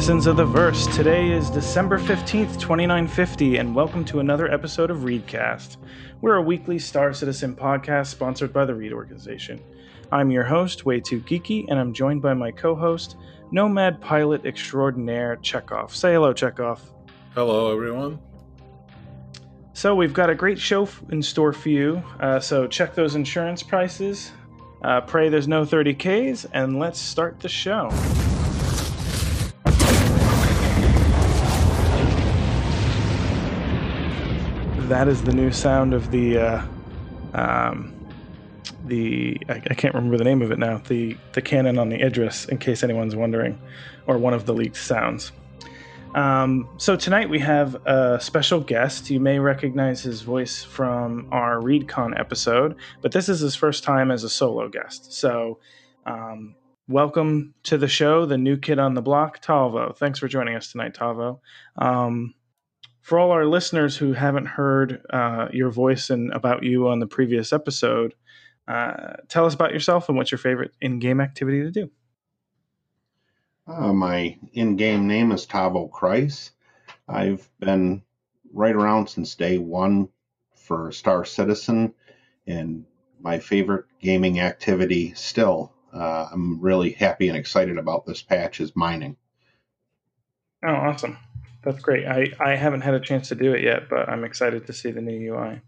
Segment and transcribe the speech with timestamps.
[0.00, 5.00] Citizens of the Verse, today is December 15th, 2950, and welcome to another episode of
[5.00, 5.76] Readcast.
[6.22, 9.62] We're a weekly Star Citizen podcast sponsored by the Read Organization.
[10.10, 13.16] I'm your host, Way Too Geeky, and I'm joined by my co host,
[13.52, 15.94] Nomad Pilot Extraordinaire Chekhov.
[15.94, 16.80] Say hello, Chekhov.
[17.34, 18.18] Hello, everyone.
[19.74, 23.62] So, we've got a great show in store for you, uh, so check those insurance
[23.62, 24.32] prices.
[24.80, 27.90] Uh, pray there's no 30Ks, and let's start the show.
[34.90, 36.66] That is the new sound of the uh,
[37.34, 37.94] um,
[38.86, 40.78] the I, I, can't remember the name of it now.
[40.78, 43.56] The the cannon on the Idris, in case anyone's wondering,
[44.08, 45.30] or one of the leaked sounds.
[46.16, 49.10] Um, so tonight we have a special guest.
[49.10, 54.10] You may recognize his voice from our ReadCon episode, but this is his first time
[54.10, 55.12] as a solo guest.
[55.12, 55.60] So
[56.04, 56.56] um,
[56.88, 59.92] welcome to the show, the new kid on the block, Talvo.
[59.96, 61.40] Thanks for joining us tonight, Talvo.
[61.76, 62.34] Um,
[63.00, 67.06] for all our listeners who haven't heard uh, your voice and about you on the
[67.06, 68.14] previous episode,
[68.68, 71.90] uh, tell us about yourself and what's your favorite in-game activity to do.
[73.66, 76.50] Uh, my in-game name is Tavo Kreis.
[77.08, 78.02] I've been
[78.52, 80.08] right around since day one
[80.54, 81.94] for Star Citizen,
[82.46, 82.84] and
[83.20, 85.72] my favorite gaming activity still.
[85.92, 89.16] Uh, I'm really happy and excited about this patch is mining.
[90.64, 91.16] Oh, awesome!
[91.62, 92.06] That's great.
[92.06, 94.90] I, I haven't had a chance to do it yet, but I'm excited to see
[94.90, 95.60] the new UI.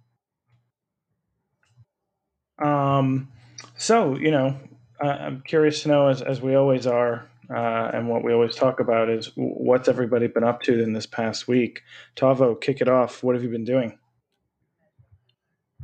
[2.62, 3.28] Um,
[3.76, 4.56] so, you know,
[5.00, 8.80] I'm curious to know, as, as we always are, uh, and what we always talk
[8.80, 11.82] about is what's everybody been up to in this past week.
[12.16, 13.22] Tavo, kick it off.
[13.22, 13.98] What have you been doing?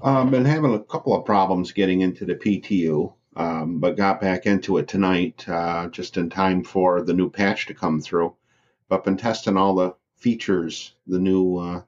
[0.00, 4.20] I've um, been having a couple of problems getting into the PTU, um, but got
[4.20, 8.34] back into it tonight uh, just in time for the new patch to come through
[8.88, 11.82] but been testing all the features, the new uh,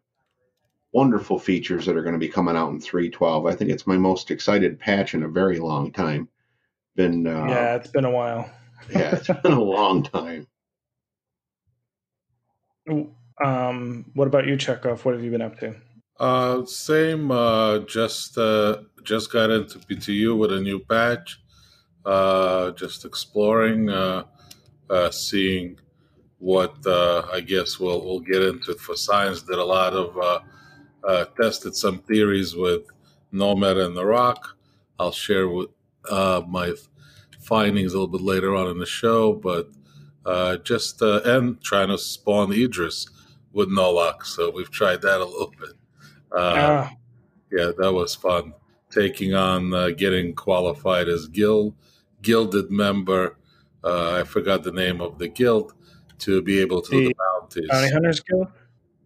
[0.92, 3.50] wonderful features that are going to be coming out in 3.12.
[3.50, 6.28] I think it's my most excited patch in a very long time.
[6.96, 8.50] Been uh, yeah, it's been a while.
[8.90, 10.46] yeah, it's been a long time.
[13.44, 15.04] Um, what about you, Chekhov?
[15.04, 15.74] What have you been up to?
[16.18, 17.30] Uh, same.
[17.30, 21.40] Uh, just uh, just got into PTU with a new patch.
[22.04, 24.24] Uh, just exploring, uh,
[24.88, 25.78] uh, seeing
[26.40, 29.42] what uh, I guess we'll we'll get into for science.
[29.42, 30.40] Did a lot of uh,
[31.06, 32.82] uh, tested some theories with
[33.30, 34.56] Nomad and the Rock.
[34.98, 35.68] I'll share with
[36.10, 36.72] uh, my
[37.40, 39.70] findings a little bit later on in the show, but
[40.26, 43.06] uh, just uh, and trying to spawn Idris
[43.52, 44.24] with no luck.
[44.24, 45.76] So we've tried that a little bit.
[46.34, 46.92] Ah.
[47.52, 48.54] Yeah, that was fun.
[48.90, 51.74] Taking on getting qualified as guild
[52.22, 53.36] gilded member.
[53.84, 55.74] I forgot the name of the guild
[56.20, 57.68] to be able to the, the bounties.
[57.68, 58.48] Bounty Hunters Guild.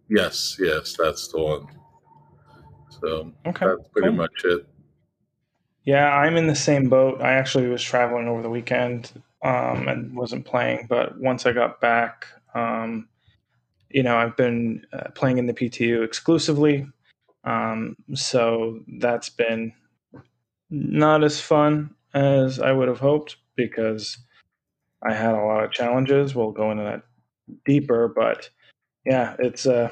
[0.09, 1.67] Yes, yes, that's the one.
[3.01, 4.17] So okay, that's pretty cool.
[4.17, 4.67] much it.
[5.83, 7.21] Yeah, I'm in the same boat.
[7.21, 9.11] I actually was traveling over the weekend
[9.43, 13.07] um, and wasn't playing, but once I got back, um,
[13.89, 16.87] you know, I've been uh, playing in the PTU exclusively.
[17.43, 19.73] Um, so that's been
[20.71, 24.17] not as fun as I would have hoped because
[25.05, 26.35] I had a lot of challenges.
[26.35, 27.03] We'll go into that
[27.65, 28.49] deeper, but
[29.05, 29.89] yeah, it's uh,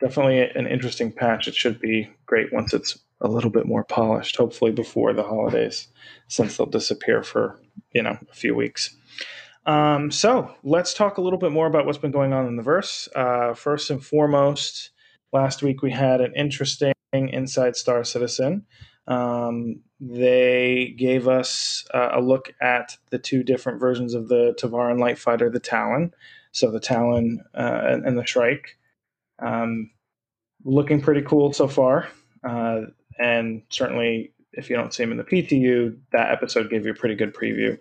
[0.00, 1.48] definitely an interesting patch.
[1.48, 5.88] It should be great once it's a little bit more polished, hopefully before the holidays,
[6.28, 7.60] since they'll disappear for
[7.92, 8.96] you know a few weeks.
[9.66, 12.62] Um, so let's talk a little bit more about what's been going on in the
[12.62, 13.08] verse.
[13.14, 14.90] Uh, first and foremost,
[15.32, 18.66] last week we had an interesting Inside Star Citizen.
[19.06, 24.98] Um, they gave us uh, a look at the two different versions of the Tevarin
[24.98, 26.14] light fighter, the Talon.
[26.52, 28.78] So the Talon uh, and, and, the Shrike.
[29.40, 29.90] Um,
[30.64, 32.08] looking pretty cool so far.
[32.42, 32.82] Uh,
[33.18, 36.96] and certainly, if you don't see them in the PTU, that episode gave you a
[36.96, 37.78] pretty good preview,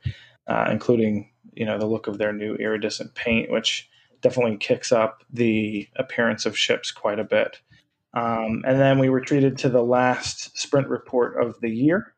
[0.48, 3.90] uh, including you know the look of their new iridescent paint, which
[4.22, 7.60] definitely kicks up the appearance of ships quite a bit.
[8.14, 12.14] Um, and then we retreated to the last sprint report of the year.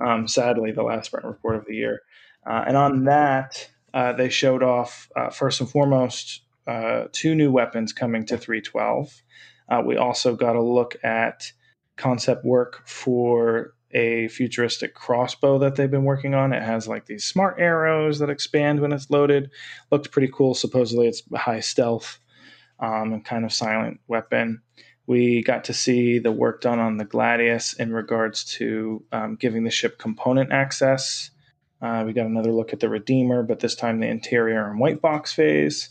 [0.00, 2.00] Um, sadly, the last sprint report of the year.
[2.48, 7.52] Uh, and on that, uh, they showed off, uh, first and foremost, uh, two new
[7.52, 9.22] weapons coming to 312.
[9.68, 11.52] Uh, we also got a look at
[11.96, 16.52] concept work for a futuristic crossbow that they've been working on.
[16.52, 19.50] It has like these smart arrows that expand when it's loaded.
[19.92, 20.54] Looked pretty cool.
[20.54, 22.18] Supposedly, it's a high stealth
[22.80, 24.60] um, and kind of silent weapon.
[25.06, 29.64] We got to see the work done on the Gladius in regards to um, giving
[29.64, 31.30] the ship component access.
[31.82, 35.02] Uh, we got another look at the Redeemer, but this time the interior and white
[35.02, 35.90] box phase.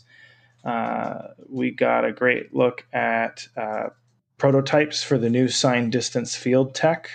[0.64, 3.90] Uh, we got a great look at uh,
[4.38, 7.10] prototypes for the new signed distance field tech,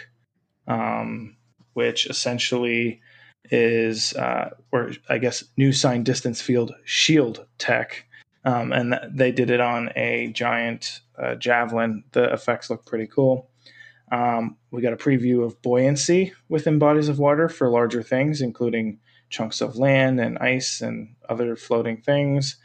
[0.67, 1.35] um,
[1.73, 3.01] which essentially
[3.51, 8.05] is, uh, or I guess, new signed distance field shield tech.
[8.49, 12.03] Um, and th- they did it on a giant uh, javelin.
[12.11, 13.49] The effects look pretty cool.
[14.11, 18.99] Um, we got a preview of buoyancy within bodies of water for larger things, including
[19.29, 22.57] chunks of land and ice and other floating things.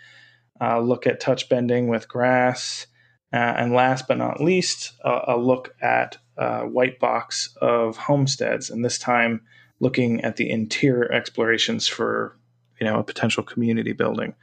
[0.60, 2.86] Uh, look at touch bending with grass.
[3.32, 8.84] Uh, and last but not least, a look at uh, white box of homesteads, and
[8.84, 9.40] this time
[9.80, 12.38] looking at the interior explorations for
[12.80, 14.34] you know a potential community building.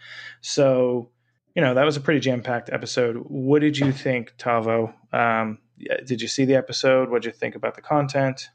[0.42, 1.10] So,
[1.56, 3.18] you know that was a pretty jam packed episode.
[3.28, 4.94] What did you think, Tavo?
[5.14, 5.60] Um,
[6.06, 7.10] did you see the episode?
[7.10, 8.50] What did you think about the content?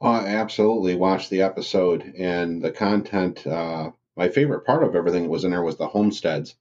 [0.00, 3.46] Uh, absolutely, watched the episode and the content.
[3.46, 6.56] Uh, my favorite part of everything that was in there was the homesteads.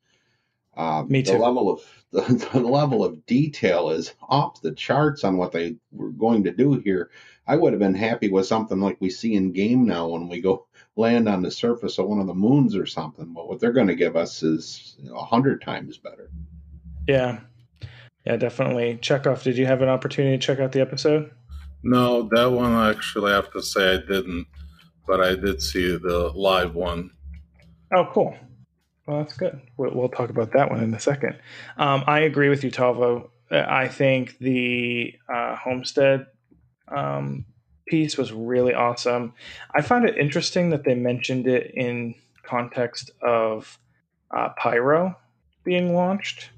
[0.75, 1.33] Uh, Me too.
[1.33, 5.77] The level of the, the, level of detail is off the charts on what they
[5.91, 7.09] were going to do here.
[7.47, 10.41] I would have been happy with something like we see in game now when we
[10.41, 13.33] go land on the surface of one of the moons or something.
[13.33, 16.29] But what they're going to give us is a you know, hundred times better.
[17.07, 17.39] Yeah,
[18.25, 18.97] yeah, definitely.
[19.01, 21.31] Chekhov, did you have an opportunity to check out the episode?
[21.83, 24.45] No, that one actually I have to say I didn't,
[25.07, 27.11] but I did see the live one.
[27.93, 28.35] Oh, cool.
[29.07, 29.59] Well, that's good.
[29.77, 31.39] We'll, we'll talk about that one in a second.
[31.77, 33.31] Um, I agree with you, Talvo.
[33.49, 36.27] I think the uh, Homestead
[36.87, 37.45] um,
[37.91, 39.33] piece was really awesome.
[39.75, 43.77] I found it interesting that they mentioned it in context of
[44.35, 45.17] uh, Pyro
[45.63, 46.49] being launched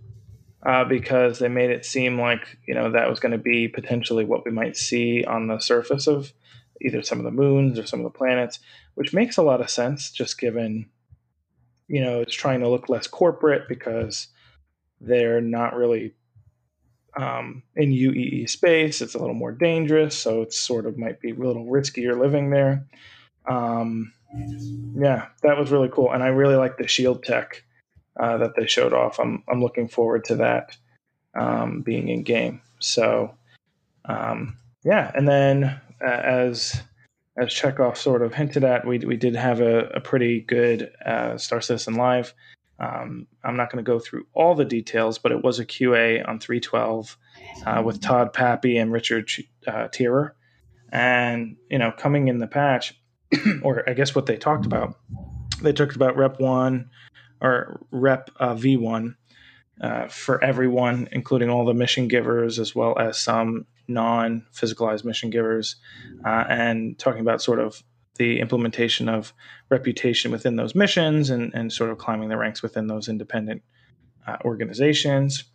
[0.64, 4.24] uh, because they made it seem like you know that was going to be potentially
[4.24, 6.32] what we might see on the surface of
[6.82, 8.60] either some of the moons or some of the planets,
[8.94, 10.86] which makes a lot of sense just given
[11.88, 14.28] you know, it's trying to look less corporate because
[15.02, 16.14] they're not really
[17.16, 19.02] um, in UEE space.
[19.02, 22.50] It's a little more dangerous, so it's sort of might be a little riskier living
[22.50, 22.86] there.
[23.46, 24.14] Um,
[24.96, 27.64] yeah, that was really cool, and I really like the shield tech
[28.20, 29.20] uh, that they showed off.
[29.20, 30.76] I'm I'm looking forward to that
[31.36, 32.62] um, being in game.
[32.80, 33.36] So
[34.06, 36.82] um, yeah, and then uh, as
[37.38, 41.38] as Chekhov sort of hinted at, we, we did have a, a pretty good uh,
[41.38, 42.34] Star Citizen Live.
[42.80, 46.28] Um, I'm not going to go through all the details, but it was a QA
[46.28, 47.18] on 312
[47.66, 49.30] uh, with Todd Papy and Richard
[49.68, 50.32] uh, Tyrer.
[50.92, 53.00] And, you know, coming in the patch,
[53.64, 54.98] or I guess what they talked about,
[55.62, 56.90] they talked about Rep 1
[57.42, 59.16] or Rep uh, V1
[59.82, 65.30] uh, for everyone, including all the mission givers, as well as some non physicalized mission
[65.30, 65.76] givers,
[66.26, 67.84] uh, and talking about sort of
[68.16, 69.34] the implementation of
[69.70, 73.64] reputation within those missions and, and sort of climbing the ranks within those independent
[74.28, 75.46] uh, organizations.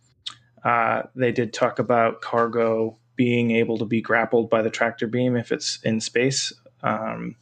[0.63, 5.35] Uh, they did talk about cargo being able to be grappled by the tractor beam
[5.35, 6.53] if it's in space.
[6.83, 7.35] Um,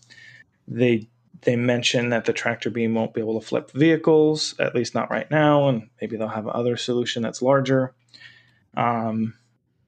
[0.68, 1.08] they
[1.42, 5.12] they mentioned that the tractor beam won't be able to flip vehicles, at least not
[5.12, 7.94] right now, and maybe they'll have another solution that's larger.
[8.76, 9.36] Um,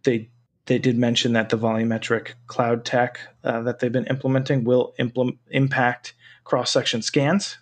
[0.03, 0.29] they
[0.69, 5.39] they did mention that the volumetric cloud tech uh, that they've been implementing will implement,
[5.49, 7.57] impact cross section scans,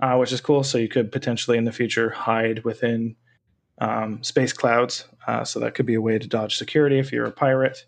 [0.00, 0.64] uh, which is cool.
[0.64, 3.14] So you could potentially in the future hide within
[3.78, 5.04] um, space clouds.
[5.26, 7.84] Uh, so that could be a way to dodge security if you're a pirate.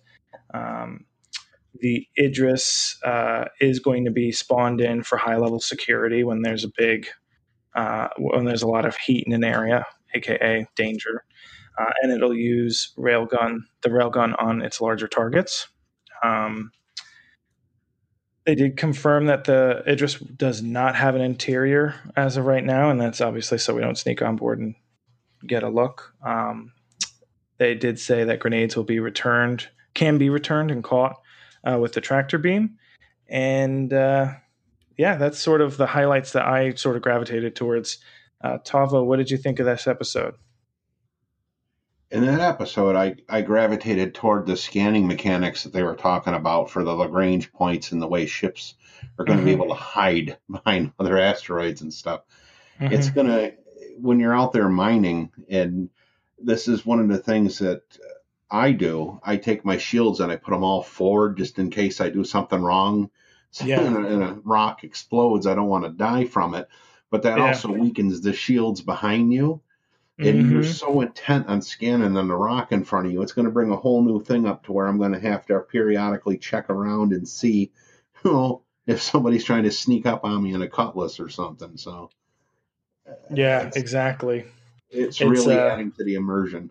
[0.53, 1.07] Um,
[1.81, 6.65] the Idris uh, is going to be spawned in for high level security when there's
[6.65, 7.07] a big,
[7.75, 11.25] uh, when there's a lot of heat in an area, aka danger
[11.79, 15.69] uh, and it'll use railgun the railgun on its larger targets.
[16.23, 16.73] Um,
[18.45, 22.91] they did confirm that the Idris does not have an interior as of right now,
[22.91, 24.75] and that's obviously so we don't sneak on board and
[25.47, 26.15] get a look.
[26.25, 26.73] Um,
[27.59, 31.17] they did say that grenades will be returned, can be returned and caught
[31.63, 32.79] uh, with the tractor beam,
[33.29, 34.33] and uh,
[34.97, 37.99] yeah, that's sort of the highlights that I sort of gravitated towards.
[38.43, 40.35] Uh, Tavo, what did you think of this episode?
[42.11, 46.71] In that episode, I, I gravitated toward the scanning mechanics that they were talking about
[46.71, 48.75] for the Lagrange points and the way ships
[49.19, 49.47] are going mm-hmm.
[49.49, 52.23] to be able to hide behind other asteroids and stuff.
[52.81, 52.95] Mm-hmm.
[52.95, 53.55] It's going to,
[54.01, 55.91] when you're out there mining, and
[56.39, 57.83] this is one of the things that
[58.51, 62.01] I do, I take my shields and I put them all forward just in case
[62.01, 63.11] I do something wrong.
[63.65, 63.81] Yeah.
[63.81, 66.69] and, a, and a rock explodes, I don't want to die from it.
[67.11, 67.47] But that yeah.
[67.47, 69.63] also weakens the shields behind you
[70.19, 70.53] and mm-hmm.
[70.53, 73.53] you're so intent on scanning on the rock in front of you, it's going to
[73.53, 76.71] bring a whole new thing up to where I'm going to have to periodically check
[76.71, 77.71] around and see,
[78.25, 81.77] you know, if somebody's trying to sneak up on me in a cutlass or something.
[81.77, 82.11] So
[83.33, 84.45] Yeah, it's, exactly.
[84.91, 86.71] It's, it's really uh, adding to the immersion.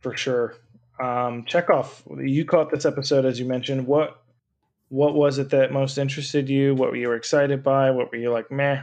[0.00, 0.56] For sure.
[1.00, 3.86] Um, Chekhov, you caught this episode as you mentioned.
[3.86, 4.22] What
[4.90, 6.74] what was it that most interested you?
[6.74, 7.90] What were you excited by?
[7.90, 8.82] What were you like, meh?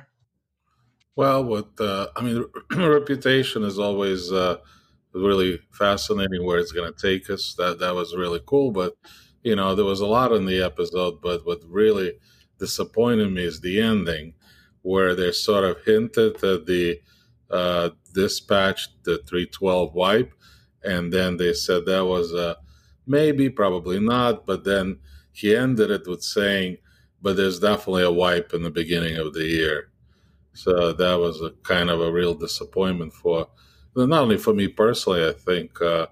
[1.16, 2.46] Well, what uh, I mean,
[2.76, 4.58] reputation is always uh,
[5.14, 6.46] really fascinating.
[6.46, 7.56] Where it's going to take us.
[7.58, 8.72] That that was really cool.
[8.72, 8.96] But
[9.44, 11.22] you know, there was a lot in the episode.
[11.22, 12.14] But what really
[12.60, 14.34] disappointed me is the ending,
[14.82, 17.00] where they sort of hinted at the
[17.50, 20.34] uh, dispatch, the 312 wipe,
[20.84, 22.58] and then they said that was a
[23.08, 24.46] maybe, probably not.
[24.46, 25.00] But then
[25.32, 26.78] he ended it with saying,
[27.22, 29.92] "But there's definitely a wipe in the beginning of the year."
[30.56, 33.48] So that was a kind of a real disappointment for
[33.96, 35.28] not only for me personally.
[35.28, 36.08] I think uh,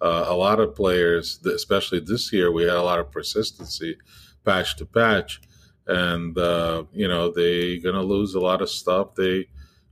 [0.00, 3.96] uh, a lot of players, especially this year, we had a lot of persistency,
[4.44, 5.40] patch to patch,
[5.86, 9.48] and uh, you know they're going to lose a lot of stuff they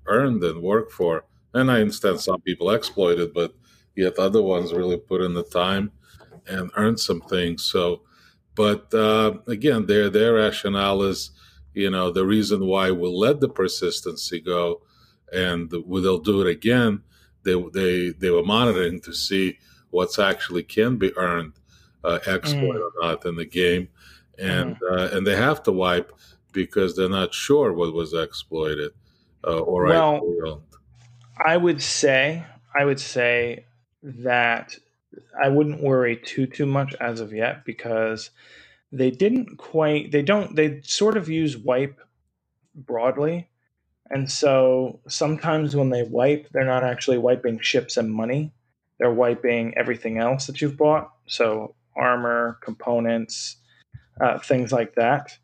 [0.07, 1.25] earned and worked for.
[1.55, 3.55] And I understand some people exploited, but
[3.97, 5.93] yet other ones really put in the time
[6.47, 7.63] and earned some things.
[7.65, 8.03] So,
[8.55, 11.31] but uh, again, their their rationale is
[11.75, 14.83] you know the reason why we'll let the persistency go
[15.33, 17.03] and they'll do it again
[17.45, 19.59] they they they were monitoring to see
[19.91, 21.53] what's actually can be earned
[22.05, 22.81] uh, exploit mm.
[22.81, 23.89] or not in the game
[24.39, 24.91] and mm.
[24.91, 26.13] uh, and they have to wipe
[26.53, 28.93] because they're not sure what was exploited
[29.45, 30.63] uh, or well,
[31.37, 33.67] I would say I would say
[34.03, 34.77] that
[35.43, 38.31] I wouldn't worry too too much as of yet because
[38.93, 42.01] they didn't quite they don't they sort of use wipe
[42.75, 43.49] broadly.
[44.11, 48.53] And so sometimes when they wipe they're not actually wiping ships and money.
[48.99, 51.11] They're wiping everything else that you've bought.
[51.27, 53.57] So armor components
[54.21, 55.37] uh, things like that.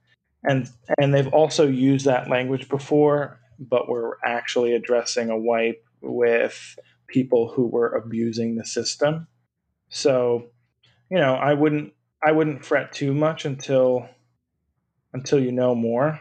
[0.45, 6.79] And and they've also used that language before but we're actually addressing a wipe with
[7.09, 9.27] people who were abusing the system.
[9.89, 10.51] So
[11.11, 11.93] you know i wouldn't
[12.25, 14.09] I wouldn't fret too much until
[15.13, 16.21] until you know more,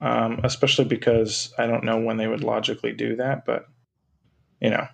[0.00, 3.46] um, especially because I don't know when they would logically do that.
[3.46, 3.66] But
[4.60, 4.86] you know,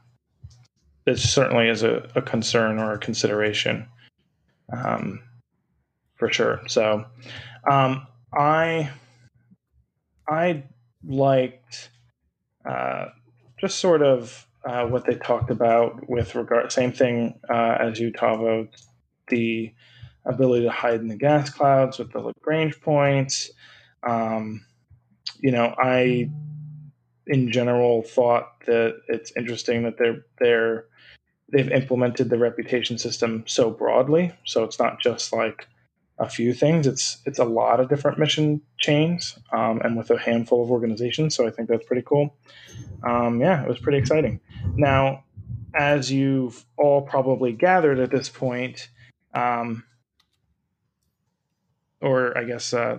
[1.06, 3.88] it certainly is a, a concern or a consideration
[4.72, 5.22] um,
[6.16, 6.60] for sure.
[6.68, 7.04] So
[7.70, 8.90] um, I
[10.28, 10.64] I
[11.04, 11.90] liked
[12.68, 13.06] uh,
[13.58, 18.12] just sort of uh, what they talked about with regard same thing uh, as you
[18.12, 18.68] Tavo
[19.28, 19.72] the
[20.24, 23.50] ability to hide in the gas clouds with the Lagrange points.
[24.02, 24.64] Um,
[25.38, 26.30] you know, I
[27.26, 30.86] in general thought that it's interesting that they're they're
[31.52, 34.32] they've implemented the reputation system so broadly.
[34.44, 35.66] So it's not just like
[36.18, 36.86] a few things.
[36.86, 41.34] It's it's a lot of different mission chains um, and with a handful of organizations.
[41.34, 42.36] So I think that's pretty cool.
[43.02, 44.40] Um, yeah, it was pretty exciting.
[44.76, 45.24] Now,
[45.74, 48.90] as you've all probably gathered at this point,
[49.34, 49.84] um,
[52.00, 52.98] or I guess, uh,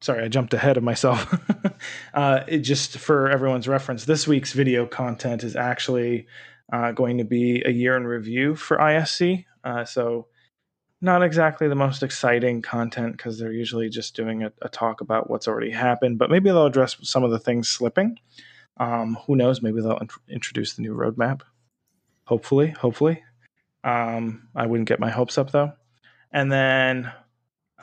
[0.00, 1.34] sorry, I jumped ahead of myself.
[2.14, 6.26] uh, just for everyone's reference, this week's video content is actually
[6.72, 9.44] uh, going to be a year in review for ISC.
[9.64, 10.26] Uh, so,
[11.00, 15.30] not exactly the most exciting content because they're usually just doing a, a, talk about
[15.30, 18.18] what's already happened, but maybe they'll address some of the things slipping.
[18.78, 19.62] Um, who knows?
[19.62, 21.42] Maybe they'll int- introduce the new roadmap.
[22.24, 23.22] Hopefully, hopefully.
[23.84, 25.72] Um, I wouldn't get my hopes up though.
[26.32, 27.10] And then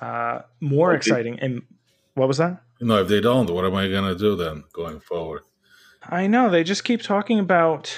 [0.02, 0.98] uh, more okay.
[0.98, 1.40] exciting.
[1.40, 1.62] And
[2.16, 2.62] what was that?
[2.82, 5.44] No, if they don't, what am I going to do then going forward?
[6.04, 7.98] I know they just keep talking about.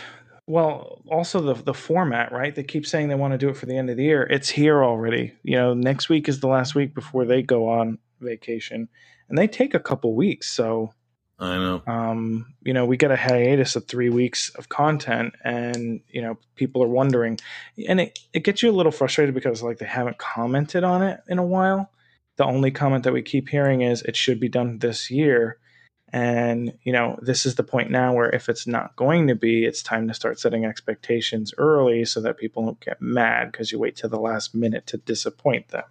[0.50, 2.56] Well, also the the format, right?
[2.56, 4.24] They keep saying they want to do it for the end of the year.
[4.24, 5.34] It's here already.
[5.44, 8.88] You know, next week is the last week before they go on vacation,
[9.28, 10.48] and they take a couple weeks.
[10.48, 10.94] So
[11.40, 11.84] I know.
[11.86, 16.38] Um, you know, we get a hiatus of three weeks of content, and you know,
[16.56, 17.40] people are wondering,
[17.88, 21.20] and it, it gets you a little frustrated because like they haven't commented on it
[21.28, 21.92] in a while.
[22.38, 25.60] The only comment that we keep hearing is it should be done this year,
[26.12, 29.64] and you know, this is the point now where if it's not going to be,
[29.64, 33.78] it's time to start setting expectations early so that people don't get mad because you
[33.78, 35.84] wait till the last minute to disappoint them.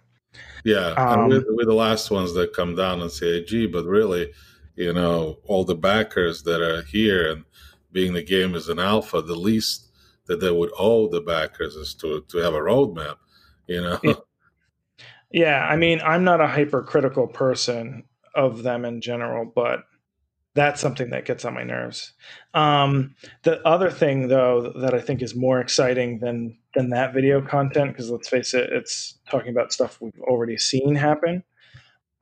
[0.65, 4.33] Yeah, um, we're, we're the last ones that come down and say, "Gee," but really
[4.77, 7.43] you know, all the backers that are here and
[7.91, 9.91] being the game is an alpha, the least
[10.27, 13.15] that they would owe the backers is to, to have a roadmap,
[13.65, 13.99] you know?
[15.31, 15.65] Yeah.
[15.67, 18.03] I mean, I'm not a hypercritical person
[18.35, 19.85] of them in general, but
[20.53, 22.13] that's something that gets on my nerves.
[22.53, 27.41] Um, the other thing, though, that I think is more exciting than than that video
[27.41, 31.43] content, because let's face it, it's talking about stuff we've already seen happen,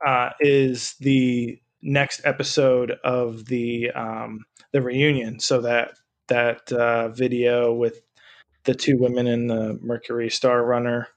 [0.06, 5.40] uh, is the next episode of the um, the reunion.
[5.40, 5.92] So that
[6.28, 8.00] that uh, video with
[8.64, 11.08] the two women in the Mercury Star Runner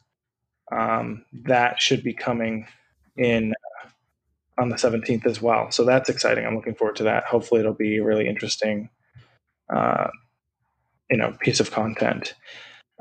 [0.72, 2.68] um, that should be coming
[3.18, 3.90] in uh,
[4.62, 5.72] on the 17th as well.
[5.72, 6.46] So that's exciting.
[6.46, 7.26] I'm looking forward to that.
[7.26, 8.90] Hopefully, it'll be really interesting,
[9.74, 10.08] uh,
[11.10, 12.36] you know, piece of content.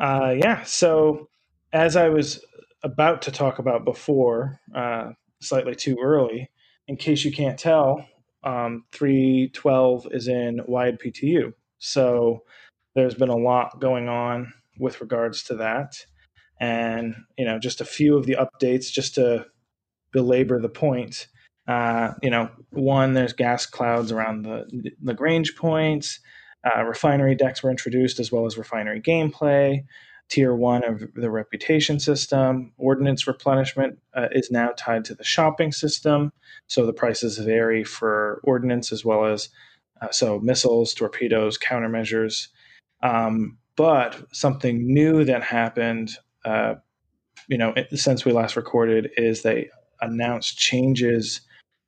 [0.00, 0.62] Uh, yeah.
[0.62, 1.28] So
[1.72, 2.44] as I was
[2.82, 6.50] about to talk about before, uh, slightly too early,
[6.88, 8.04] in case you can't tell,
[8.44, 11.52] um, 312 is in wide PTU.
[11.78, 12.42] So
[12.94, 15.94] there's been a lot going on with regards to that.
[16.60, 19.46] And, you know, just a few of the updates just to
[20.12, 21.28] belabor the point.
[21.68, 24.66] Uh, you know, one, there's gas clouds around the
[25.02, 26.18] Lagrange points.
[26.64, 29.84] Uh, refinery decks were introduced as well as refinery gameplay.
[30.28, 32.72] Tier one of the reputation system.
[32.76, 36.32] Ordnance replenishment uh, is now tied to the shopping system.
[36.66, 39.48] So the prices vary for ordnance as well as
[40.00, 42.48] uh, so missiles, torpedoes, countermeasures.
[43.02, 46.74] Um, but something new that happened, uh,
[47.48, 49.70] you know, since we last recorded, is they
[50.00, 51.40] announced changes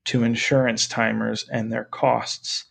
[0.07, 2.65] to insurance timers and their costs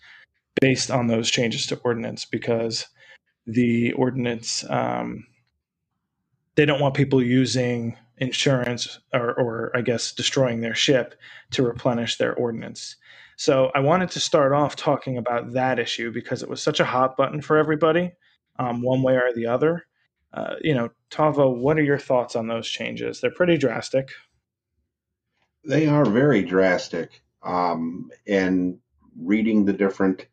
[0.60, 2.88] based on those changes to ordnance because
[3.46, 5.26] the ordnance um,
[6.60, 11.16] they don't want people using insurance or, or I guess destroying their ship
[11.52, 12.98] to replenish their ordnance.
[13.38, 16.86] So I wanted to start off talking about that issue because it was such a
[16.86, 18.12] hot button for everybody,
[18.58, 19.86] um, one way or the other.
[20.34, 23.22] Uh, you know, Tavo, what are your thoughts on those changes?
[23.22, 24.10] They're pretty drastic.
[25.64, 27.22] They are very drastic.
[27.42, 28.80] Um, and
[29.18, 30.28] reading the different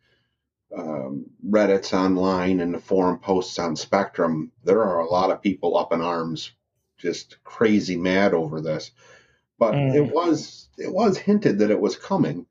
[0.76, 5.76] um, Reddits online and the forum posts on Spectrum, there are a lot of people
[5.76, 6.52] up in arms,
[6.98, 8.90] just crazy mad over this.
[9.58, 9.94] But mm.
[9.94, 12.46] it was it was hinted that it was coming,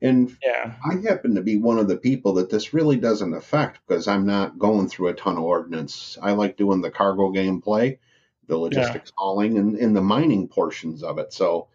[0.00, 0.74] and yeah.
[0.84, 4.26] I happen to be one of the people that this really doesn't affect because I'm
[4.26, 6.16] not going through a ton of ordnance.
[6.22, 7.98] I like doing the cargo gameplay,
[8.46, 9.14] the logistics yeah.
[9.16, 11.32] hauling, and, and the mining portions of it.
[11.32, 11.68] So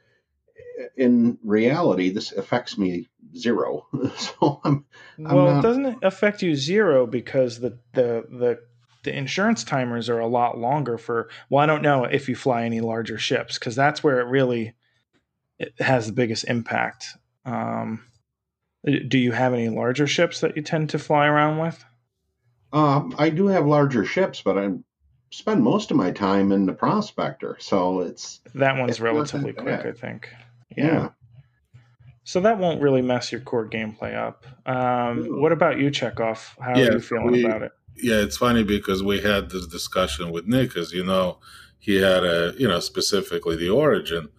[0.95, 3.87] in reality, this affects me zero.
[4.17, 4.85] so I'm,
[5.17, 5.63] I'm well, not...
[5.63, 8.59] doesn't it affect you zero because the the the
[9.03, 11.29] the insurance timers are a lot longer for.
[11.49, 14.73] Well, I don't know if you fly any larger ships because that's where it really
[15.57, 17.05] it has the biggest impact.
[17.45, 18.03] Um,
[18.85, 21.83] do you have any larger ships that you tend to fly around with?
[22.71, 24.69] Um, I do have larger ships, but I
[25.31, 29.85] spend most of my time in the prospector, so it's that one's it's relatively quick,
[29.85, 30.29] I think.
[30.75, 30.85] Yeah.
[30.85, 31.09] yeah.
[32.29, 34.45] So that won't really mess your core gameplay up.
[34.67, 36.57] Um, what about you, Chekhov?
[36.61, 37.71] How yeah, are you feeling we, about it?
[37.95, 41.39] Yeah, it's funny because we had this discussion with Nick, as you know,
[41.79, 44.29] he had a, you know, specifically the origin,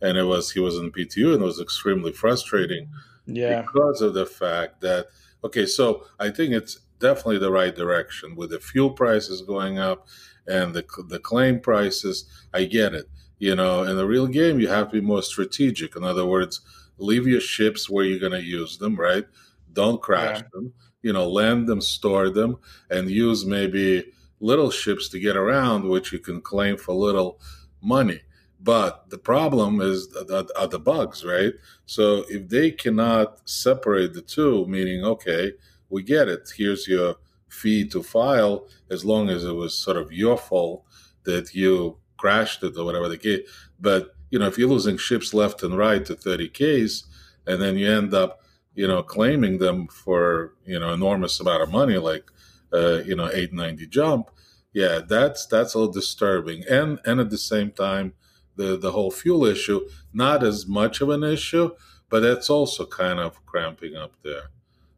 [0.00, 2.88] and it was, he was in PTU and it was extremely frustrating.
[3.26, 3.62] Yeah.
[3.62, 5.06] Because of the fact that,
[5.42, 10.06] okay, so I think it's definitely the right direction with the fuel prices going up
[10.46, 12.26] and the, the claim prices.
[12.54, 13.10] I get it
[13.40, 15.96] you know, in the real game, you have to be more strategic.
[15.96, 16.60] In other words,
[17.00, 19.24] leave your ships where you're going to use them, right?
[19.72, 20.48] Don't crash yeah.
[20.52, 20.72] them.
[21.02, 22.58] You know, land them, store them,
[22.90, 27.40] and use maybe little ships to get around, which you can claim for little
[27.80, 28.20] money.
[28.62, 31.54] But the problem is that are the bugs, right?
[31.86, 35.52] So if they cannot separate the two, meaning, okay,
[35.88, 36.52] we get it.
[36.54, 37.16] Here's your
[37.48, 40.84] fee to file, as long as it was sort of your fault
[41.24, 43.48] that you crashed it or whatever the case.
[43.80, 47.04] But you know, if you're losing ships left and right to 30ks,
[47.46, 48.40] and then you end up,
[48.74, 52.30] you know, claiming them for you know enormous amount of money, like
[52.72, 54.30] uh, you know 890 jump,
[54.72, 56.64] yeah, that's that's a little disturbing.
[56.70, 58.14] And and at the same time,
[58.56, 61.72] the the whole fuel issue, not as much of an issue,
[62.08, 64.50] but that's also kind of cramping up there.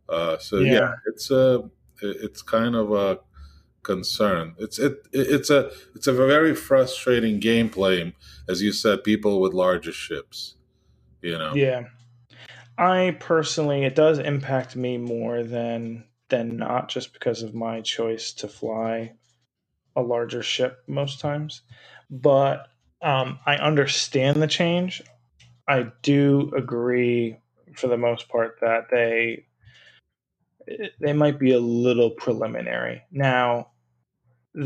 [0.08, 0.72] Uh, so yeah.
[0.72, 1.70] yeah, it's a
[2.02, 3.20] it's kind of a
[3.82, 4.54] concern.
[4.58, 8.12] It's it it's a it's a very frustrating game gameplay,
[8.48, 9.04] as you said.
[9.04, 10.56] People with larger ships,
[11.20, 11.54] you know.
[11.54, 11.84] Yeah,
[12.78, 18.32] I personally, it does impact me more than than not, just because of my choice
[18.34, 19.12] to fly
[19.96, 21.62] a larger ship most times.
[22.10, 22.68] But
[23.02, 25.02] um, I understand the change.
[25.68, 27.38] I do agree,
[27.74, 29.46] for the most part, that they
[31.00, 33.02] they might be a little preliminary.
[33.10, 33.71] Now,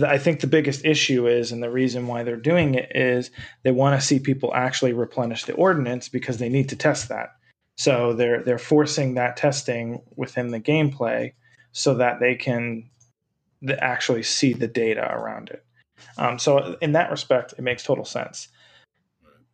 [0.04, 3.30] I think the biggest issue is, and the reason why they're doing it is
[3.62, 7.36] they want to see people actually replenish the ordinance because they need to test that.
[7.76, 11.34] So they're they're forcing that testing within the gameplay
[11.72, 12.90] so that they can
[13.78, 15.64] actually see the data around it.
[16.18, 18.48] Um, so in that respect, it makes total sense.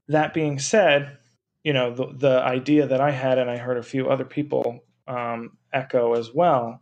[0.09, 1.19] That being said,
[1.65, 4.81] you know the the idea that I had, and I heard a few other people
[5.07, 6.81] um, echo as well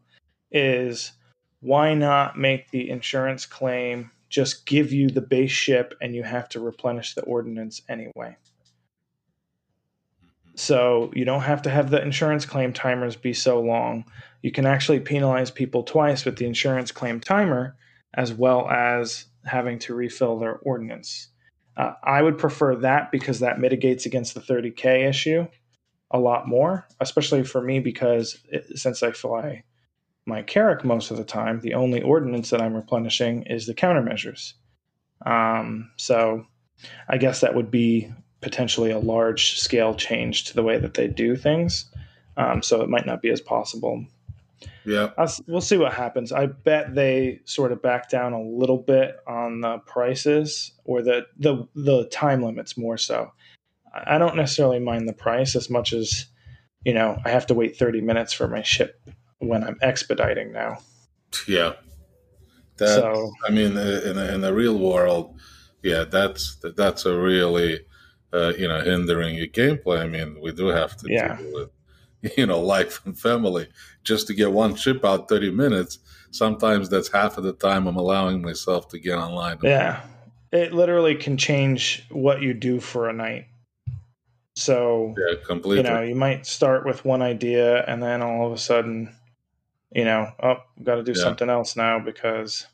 [0.52, 1.12] is
[1.60, 6.48] why not make the insurance claim just give you the base ship and you have
[6.50, 8.36] to replenish the ordnance anyway?
[10.56, 14.04] So you don't have to have the insurance claim timers be so long.
[14.42, 17.76] You can actually penalize people twice with the insurance claim timer
[18.14, 21.28] as well as having to refill their ordnance.
[21.76, 25.46] Uh, I would prefer that because that mitigates against the 30K issue
[26.10, 29.64] a lot more, especially for me because it, since I fly
[30.30, 34.54] my Carrack most of the time, the only ordnance that I'm replenishing is the countermeasures.
[35.26, 36.46] Um, so
[37.08, 41.08] I guess that would be potentially a large scale change to the way that they
[41.08, 41.84] do things.
[42.38, 44.06] Um, so it might not be as possible.
[44.84, 46.32] Yeah, I'll, we'll see what happens.
[46.32, 51.26] I bet they sort of back down a little bit on the prices or the
[51.38, 53.32] the the time limits more so.
[54.06, 56.26] I don't necessarily mind the price as much as
[56.84, 59.00] you know I have to wait 30 minutes for my ship
[59.40, 60.78] when I'm expediting now.
[61.48, 61.72] yeah.
[62.76, 65.36] That So- I mean, in a, in the real world,
[65.82, 67.80] yeah, that's that's a really
[68.32, 70.00] uh, you know hindering your gameplay.
[70.00, 71.36] I mean, we do have to Yeah.
[71.36, 71.70] deal with
[72.38, 73.68] you know life and family
[74.04, 75.98] just to get one ship out 30 minutes.
[76.30, 79.58] Sometimes that's half of the time I'm allowing myself to get online.
[79.62, 80.00] Yeah,
[80.52, 83.46] it literally can change what you do for a night.
[84.56, 85.88] So Yeah, completely.
[85.88, 89.14] you know you might start with one idea and then all of a sudden,
[89.92, 91.22] you know, oh, got to do Yeah.
[91.22, 92.66] something else now because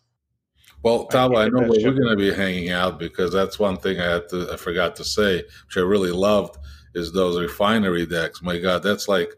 [0.83, 3.99] Well, I I know where we're going to be hanging out because that's one thing
[4.01, 6.57] I had to I forgot to say, which I really loved,
[6.95, 8.43] is those refinery decks.
[8.43, 9.31] My God, that's like,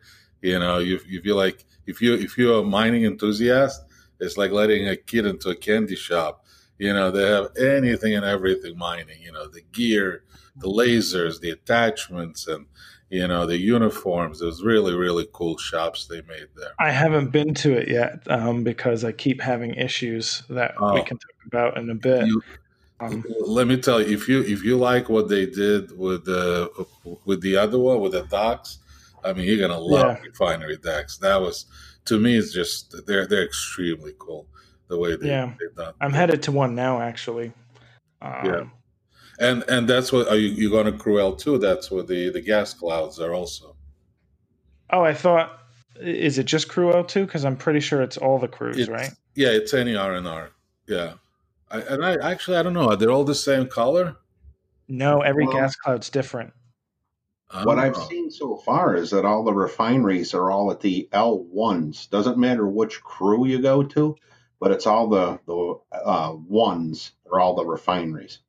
[0.42, 3.80] you know, you you feel like if you if you're a mining enthusiast,
[4.20, 6.44] it's like letting a kid into a candy shop.
[6.78, 9.20] You know, they have anything and everything mining.
[9.20, 10.22] You know, the gear,
[10.56, 12.66] the lasers, the attachments, and
[13.10, 14.40] you know the uniforms.
[14.40, 16.72] There's really really cool shops they made there.
[16.78, 21.02] I haven't been to it yet um, because I keep having issues that we Oh.
[21.02, 22.26] can talk about in a bit.
[22.26, 22.42] You-
[23.00, 26.70] um, Let me tell you, if you if you like what they did with the
[27.24, 28.78] with the other one with the docks,
[29.24, 30.22] I mean, you're gonna love Yeah.
[30.22, 31.16] refinery decks.
[31.18, 31.66] That was
[32.06, 34.46] to me, it's just they're they're extremely cool
[34.88, 35.52] the way they Yeah.
[35.58, 35.94] they done.
[36.00, 37.52] I'm headed to one now, actually.
[38.20, 38.64] Um, Yeah.
[39.38, 41.58] and and that's what are you you going to Cruel too?
[41.58, 43.76] That's where the the gas clouds are also.
[44.90, 45.58] Oh, I thought,
[46.00, 47.26] is it just Crew O2?
[47.26, 49.12] Because I'm pretty sure it's all the crews, It's- right?
[49.34, 50.50] Yeah, it's any R and R.
[50.86, 51.14] Yeah,
[51.70, 52.88] I, and I actually I don't know.
[52.90, 54.16] Are they all the same color?
[54.88, 56.54] No, every Well- gas cloud's different.
[57.62, 58.08] What I've Oh.
[58.08, 62.06] seen so far is that all the refineries are all at the L1s.
[62.10, 64.16] Doesn't matter which crew you go to,
[64.60, 68.40] but it's all the the uh, ones or all the refineries.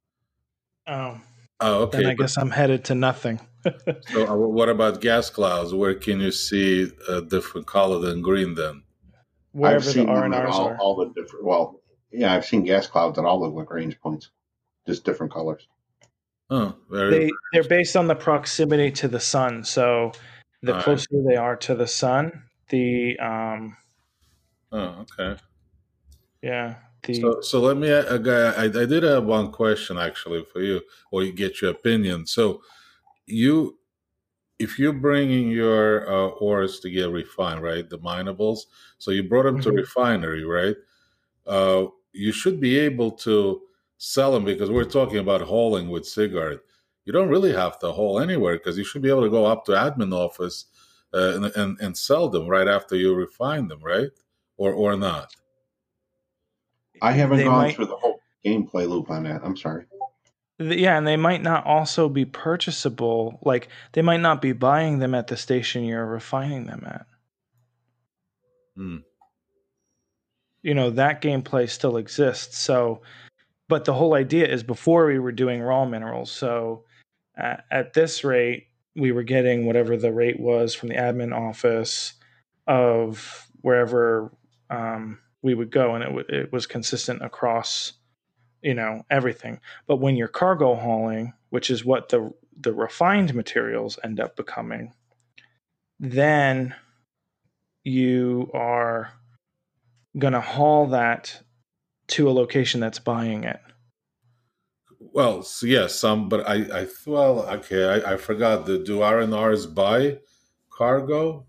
[0.87, 1.19] Oh,
[1.61, 1.97] Oh, okay.
[1.99, 3.39] then I but- guess I'm headed to nothing.
[4.13, 5.73] So, uh, what about gas clouds?
[5.73, 8.55] Where can you see a different color than green?
[8.55, 8.83] Then,
[9.51, 10.77] Wherever I've the seen R them and at R's all, are.
[10.77, 11.43] all the different.
[11.45, 14.29] Well, yeah, I've seen gas clouds at all the Lagrange points,
[14.87, 15.67] just different colors.
[16.49, 17.09] oh, very.
[17.27, 19.65] They they're based on the proximity to the sun.
[19.65, 20.13] So
[20.63, 20.85] the Alright.
[20.85, 23.75] closer they are to the sun, the um
[24.71, 25.37] oh, okay.
[26.41, 27.91] Yeah the So, so let me.
[27.91, 31.71] Uh, guy, I, I did have one question actually for you, or you get your
[31.71, 32.25] opinion.
[32.27, 32.61] So,
[33.27, 33.79] you,
[34.59, 38.67] if you're bringing your uh, ores to get refined, right, the minables.
[38.99, 39.75] So you brought them to Mhm.
[39.75, 40.75] refinery, right?
[41.47, 43.63] Uh, you should be able to
[43.97, 46.59] sell them because we're talking about hauling with Sigard.
[47.05, 49.65] You don't really have to haul anywhere because you should be able to go up
[49.65, 50.65] to admin office
[51.13, 54.09] uh, and, and and sell them right after you refine them, right?
[54.57, 55.35] Or or not.
[57.01, 59.41] I haven't gone might- through the whole gameplay loop on that.
[59.43, 59.85] I'm sorry.
[60.59, 63.39] Th- Yeah, and they might not also be purchasable.
[63.43, 67.05] Like they might not be buying them at the station you're refining them at.
[68.75, 68.97] Hmm.
[70.61, 72.57] You know that gameplay still exists.
[72.57, 73.01] So,
[73.69, 76.31] but the whole idea is before we were doing raw minerals.
[76.31, 76.83] So,
[77.37, 82.13] at, at this rate, we were getting whatever the rate was from the admin office
[82.67, 84.31] of wherever
[84.69, 87.93] um, we would go, and it w- it was consistent across,
[88.61, 89.59] you know, everything.
[89.87, 94.93] But when you're cargo hauling, which is what the the refined materials end up becoming,
[95.99, 96.75] then
[97.83, 99.13] you are
[100.17, 101.41] going to haul that
[102.07, 103.59] to a location that's buying it.
[104.99, 108.65] Well, so yes, some, but I, I well, okay, I, I forgot.
[108.65, 110.19] The do R and R's buy
[110.69, 111.45] cargo?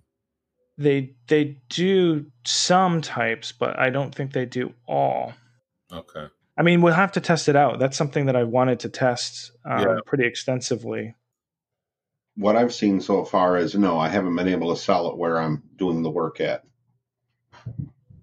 [0.80, 5.34] They they do some types, but I don't think they do all.
[5.92, 7.78] Okay, I mean, we'll have to test it out.
[7.78, 9.98] That's something that I wanted to test um, Yeah.
[10.06, 11.14] pretty extensively.
[12.36, 15.38] what I've seen so far is no, I haven't been able to sell it where
[15.38, 16.64] I'm doing the work at.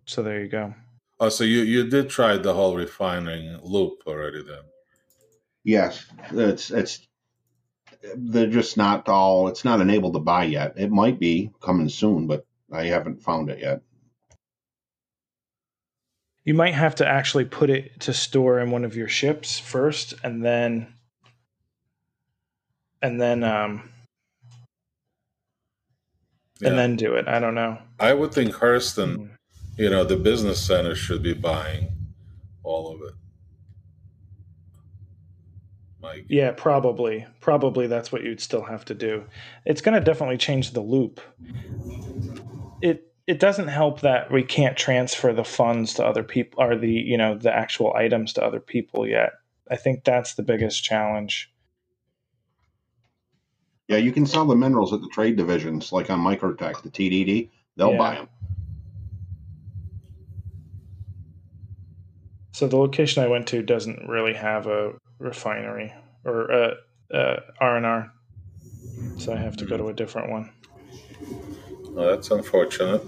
[0.06, 0.74] So there you go.
[1.20, 4.64] Oh, so you you did try the whole refining loop already then?
[5.64, 7.07] Yes, it's it's
[8.16, 9.48] they're just not all.
[9.48, 10.74] It's not enabled to buy yet.
[10.78, 13.82] It might be coming soon, but I haven't found it yet.
[16.44, 20.14] You might have to actually put it to store in one of your ships first,
[20.24, 20.94] and then
[23.02, 23.90] and then um
[26.60, 26.70] Yeah.
[26.70, 27.28] and then do it.
[27.28, 27.78] I don't know.
[28.00, 29.30] I would think Hurston, Mm.
[29.78, 31.90] you know, the business center should be buying
[32.64, 33.14] all of it.
[36.08, 36.26] Mike.
[36.30, 37.26] Yeah, probably.
[37.42, 39.26] Probably that's what you'd still have to do.
[39.66, 41.20] It's going to definitely change the loop.
[42.82, 46.90] It it doesn't help that we can't transfer the funds to other people or the,
[46.90, 49.34] you know, the actual items to other people yet.
[49.70, 51.52] I think that's the biggest challenge.
[53.90, 57.50] Yeah, you can sell the minerals at the trade divisions, like on Microtech, the TDD.
[57.76, 57.98] They'll Yeah.
[57.98, 58.30] buy them.
[62.54, 65.94] So the location I went to doesn't really have a refinery
[66.26, 66.74] or a,
[67.12, 68.12] a R&R.
[69.18, 69.96] So I have to go to a hmm.
[69.96, 70.52] different one.
[71.96, 73.04] Oh, that's unfortunate.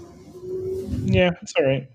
[1.04, 1.88] Yeah, it's all right.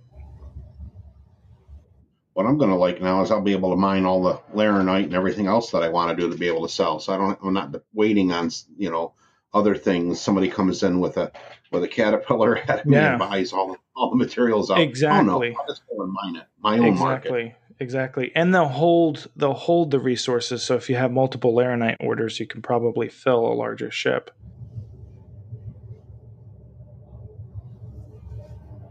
[2.34, 5.06] What I'm going to like now is I'll be able to mine all the laranite
[5.06, 7.00] and everything else that I want to do to be able to sell.
[7.00, 7.40] So I don't.
[7.42, 9.14] I'm not waiting on you know
[9.54, 10.20] other things.
[10.20, 11.32] Somebody comes in with a
[11.72, 13.12] with a caterpillar at me Yeah.
[13.12, 14.80] and buys all the, all the materials out.
[14.80, 15.26] Oh Exactly.
[15.52, 16.48] no, I'll just go and mine it.
[16.60, 17.28] My own market.
[17.28, 18.32] exactly exactly.
[18.36, 20.64] And they'll hold they'll hold the resources.
[20.64, 24.32] So if you have multiple laranite orders you can probably fill a larger ship.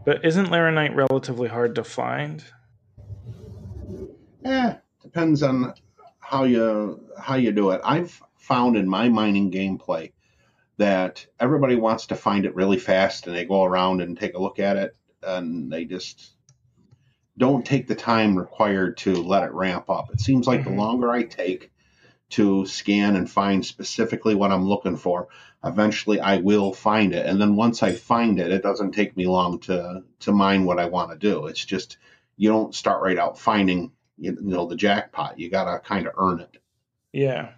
[0.05, 2.43] But isn't laranite relatively hard to find?
[4.43, 5.73] Yeah, depends on
[6.19, 7.81] how you how you do it.
[7.83, 10.11] I've found in my mining gameplay
[10.77, 14.41] that everybody wants to find it really fast and they go around and take a
[14.41, 16.34] look at it and they just
[17.37, 20.11] don't take the time required to let it ramp up.
[20.13, 20.65] It seems like Mhm.
[20.65, 21.71] the longer I take
[22.31, 25.27] to scan and find specifically what I'm looking for,
[25.63, 27.25] eventually I will find it.
[27.25, 30.79] And then once I find it, it doesn't take me long to to mine what
[30.79, 31.47] I want to do.
[31.47, 31.97] It's just
[32.37, 35.39] you don't start right out finding you know the jackpot.
[35.39, 36.57] You got to kind of earn it.
[37.13, 37.51] yeah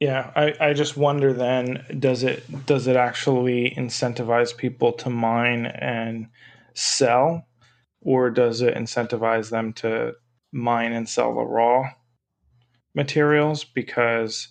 [0.00, 5.66] yeah I, I just wonder then does it does it actually incentivize people to mine
[5.66, 6.28] and
[6.74, 7.45] sell
[8.06, 10.12] or does it incentivize them to
[10.52, 11.90] mine and sell the raw
[12.94, 14.48] materials because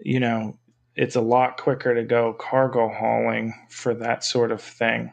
[0.00, 0.56] you know
[0.94, 5.12] it's a lot quicker to go cargo hauling for that sort of thing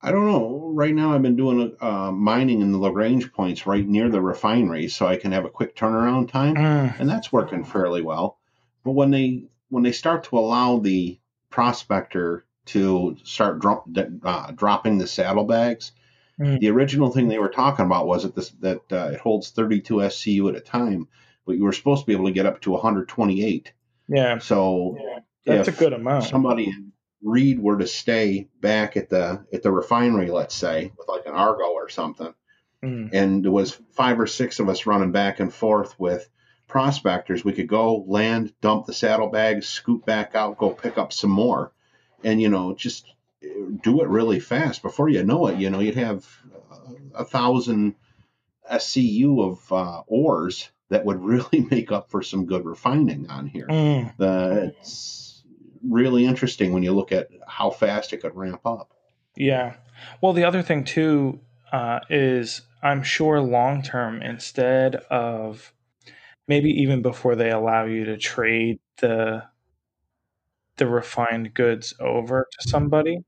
[0.00, 0.70] I don't know.
[0.74, 4.86] Right now, I've been doing uh, mining in the Lagrange points right near the refinery,
[4.86, 8.38] so I can have a quick turnaround time, Mm, and that's working fairly well.
[8.84, 11.18] But when they when they start to allow the
[11.50, 15.92] prospector to start uh, dropping the saddlebags,
[16.40, 16.60] Mm.
[16.60, 19.94] the original thing they were talking about was that this that uh, it holds 32
[19.96, 21.08] SCU at a time,
[21.44, 23.72] but you were supposed to be able to get up to 128.
[24.08, 24.38] yeah.
[24.38, 24.96] So
[25.44, 26.22] that's if a good amount.
[26.26, 26.92] somebody in
[27.24, 31.32] Reed were to stay back at the at the refinery, let's say, with like an
[31.34, 32.32] Argo or something,
[32.84, 36.28] Mm, and there was five or six of us running back and forth with
[36.68, 41.30] prospectors, we could go land, dump the saddlebags, scoop back out, go pick up some
[41.30, 41.72] more,
[42.24, 43.06] and you know just
[43.44, 43.48] uh,
[43.82, 44.82] do it really fast.
[44.82, 46.26] Before you know it, you know you'd have
[46.70, 47.94] uh, a thousand
[48.70, 53.66] SCU of uh, ores that would really make up for some good refining on here.
[53.66, 54.16] mm.
[54.16, 55.42] The, it's
[55.82, 58.92] really interesting when you look at how fast it could ramp up.
[59.36, 59.74] Yeah.
[60.20, 61.40] Well, the other thing too
[61.72, 65.72] uh, is I'm sure long term, instead of
[66.46, 69.44] maybe even before they allow you to trade the
[70.78, 73.18] the refined goods over to somebody,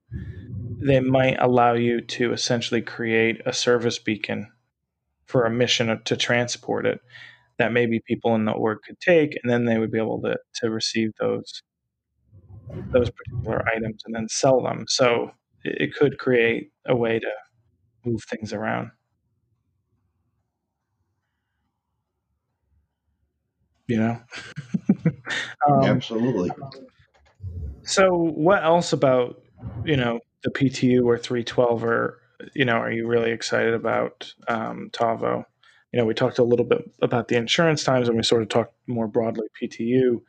[0.81, 4.51] they might allow you to essentially create a service beacon
[5.27, 7.01] for a mission to transport it
[7.59, 10.37] that maybe people in the org could take, and then they would be able to
[10.57, 11.63] to receive those
[12.93, 14.85] those particular items and then sell them.
[14.89, 15.33] So
[15.65, 17.31] it could create a way to
[18.05, 18.91] move things around.
[23.89, 24.21] You know.
[25.69, 26.51] um, Absolutely.
[27.83, 29.43] So, what else about
[29.85, 32.21] you know the PTU or 312 or
[32.55, 35.45] you know are you really excited about um, Tavo?
[35.93, 38.49] You know, we talked a little bit about the insurance times, and we sort of
[38.49, 40.21] talked more broadly PTU.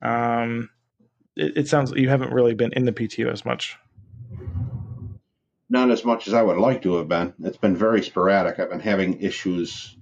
[0.00, 0.70] Um,
[1.36, 3.76] it, it sounds like you haven't really been in the PTU as much.
[5.68, 7.34] Not as much as I would like to have been.
[7.42, 8.58] It's been very sporadic.
[8.58, 9.96] I've been having issues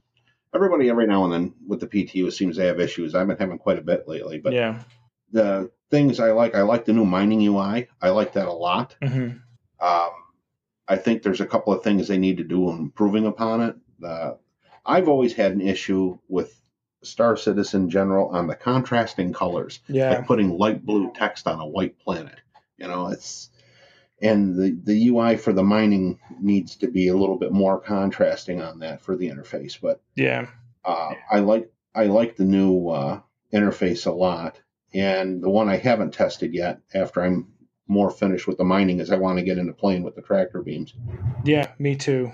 [0.55, 3.15] everybody every now and then with the PTU seems to have issues.
[3.15, 4.83] I've been having quite a bit lately, but yeah.
[5.31, 7.89] the things I like, I like the new mining UI.
[8.01, 8.97] I like that a lot.
[9.03, 9.31] hmm
[9.81, 10.11] Um,
[10.89, 13.77] I think there's a couple of things they need to do improving upon it.
[14.05, 14.33] Uh,
[14.85, 16.61] I've always had an issue with
[17.03, 20.11] Star Citizen General on the contrasting colors, Yeah.
[20.11, 22.39] like putting light blue text on a white planet.
[22.77, 23.51] You know, it's
[24.23, 28.61] and the the UI for the mining needs to be a little bit more contrasting
[28.61, 29.81] on that for the interface.
[29.81, 30.47] But Yeah.
[30.85, 33.21] uh, I like I like the new uh,
[33.53, 34.61] interface a lot,
[34.95, 36.81] and the one I haven't tested yet.
[36.95, 37.53] After I'm
[37.89, 40.63] more finished with the mining, is I want to get into playing with the tractor
[40.63, 40.95] beams.
[41.45, 41.73] Yeah.
[41.79, 42.33] Me too.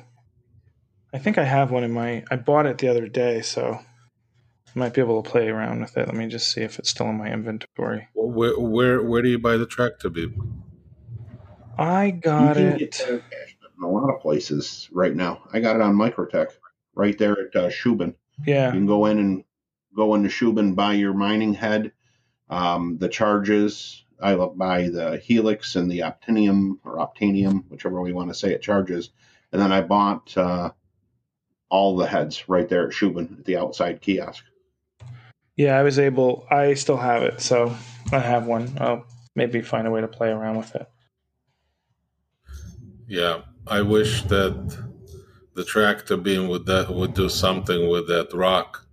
[1.13, 2.25] I think I have one in my.
[2.31, 3.79] I bought it the other day, so
[4.77, 6.07] I might be able to play around with it.
[6.07, 8.09] Let me just see if it's still in my inventory.
[8.15, 10.63] Where where where do you buy the tractor beam?
[11.79, 13.01] I got you it.
[13.09, 13.23] in
[13.83, 15.43] a lot of places right now.
[15.53, 16.49] I got it on Microtech
[16.95, 18.15] right there at uh, Shubin.
[18.47, 19.45] Yeah, you can go in and
[19.95, 21.93] go into Shubin, buy your mining head,
[22.49, 24.05] um, the charges.
[24.21, 28.53] I love buy the Helix and the Optinium or Optanium, whichever we want to say
[28.53, 29.11] it, charges.
[29.53, 30.71] And then I bought uh,
[31.69, 34.45] all the heads right there at Shubin at the outside kiosk.
[35.57, 35.79] Yeah.
[35.79, 36.47] I was able.
[36.51, 37.77] I still have it, so
[38.13, 38.77] I have one.
[38.81, 39.05] I'll
[39.35, 40.89] maybe find a way to play around with it.
[43.09, 44.85] Yeah, I wish that
[45.55, 48.86] the tractor beam would that would do something with that rock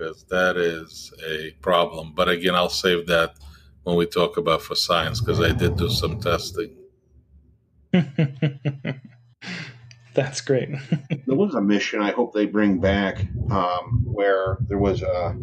[0.00, 2.12] because that is a problem.
[2.14, 3.34] But again, I'll save that
[3.82, 6.74] when we talk about for science because I did do some testing.
[10.14, 10.70] That's great.
[11.26, 15.36] There was a mission I hope they bring back um, where there was a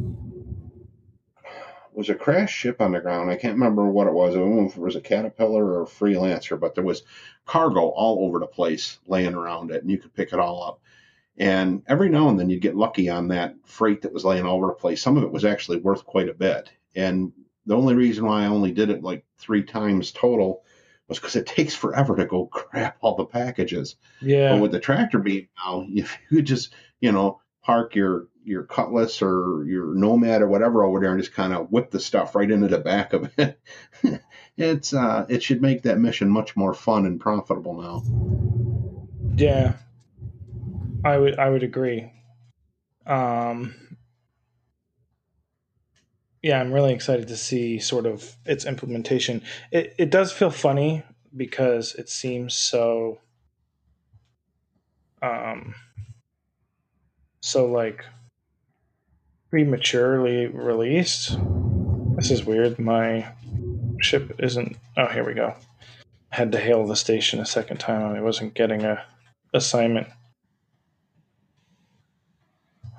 [1.94, 3.32] was a crash ship on the ground.
[3.32, 4.36] I can't remember what it was.
[4.36, 7.04] I don't know if it was a caterpillar or a freelancer, but there was
[7.46, 10.82] cargo all over the place laying around it, and you could pick it all up.
[11.38, 14.58] And every now and then you'd get lucky on that freight that was laying all
[14.58, 15.02] over the place.
[15.02, 16.70] Some of it was actually worth quite a bit.
[16.96, 17.32] And
[17.66, 20.64] the only reason why I only did it like three times total
[21.08, 23.96] was because it takes forever to go grab all the packages.
[24.20, 24.60] But yeah.
[24.60, 29.22] with the tractor beam now, if you could just, you know, park your your cutlass
[29.22, 32.50] or your nomad or whatever over there and just kind of whip the stuff right
[32.50, 33.60] into the back of it.
[34.58, 39.36] it's uh it should make that mission much more fun and profitable now.
[39.36, 39.74] Yeah,
[41.08, 42.12] I would I would agree.
[43.06, 43.74] Um,
[46.44, 49.42] yeah, I'm really excited to see sort of its implementation.
[49.72, 51.04] It it does feel funny
[51.36, 53.20] because it seems so
[55.22, 55.76] um
[57.40, 58.04] so like
[59.50, 61.38] prematurely released.
[62.18, 62.80] This is weird.
[62.80, 63.32] My
[64.02, 65.56] ship isn't oh here we go.
[66.34, 68.14] I had to hail the station a second time.
[68.14, 69.06] I wasn't getting a
[69.54, 70.08] assignment.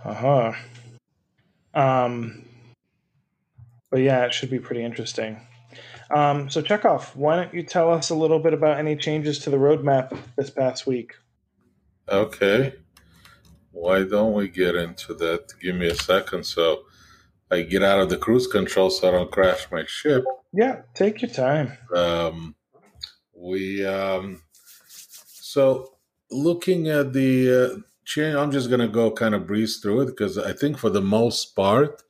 [0.09, 0.53] Uh-huh.
[1.75, 2.44] Um
[3.90, 5.40] but yeah, it should be pretty interesting.
[6.11, 9.51] Um, so Chekhov, why don't you tell us a little bit about any changes to
[9.51, 11.14] the roadmap this past week?
[12.09, 12.75] Okay,
[13.73, 15.53] why don't we get into that?
[15.61, 16.85] Give me a second so
[17.51, 20.25] I get out of the cruise control so I don't crash my ship.
[20.53, 21.77] Yeah, take your time.
[21.94, 22.55] um,
[23.35, 24.42] we um,
[24.88, 25.94] so
[26.31, 27.79] looking at the uh,
[28.16, 31.03] i'm just going to go kind of breeze through it because i think for the
[31.03, 32.03] most part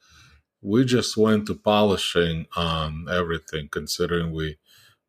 [0.61, 4.57] we just went to polishing on everything considering we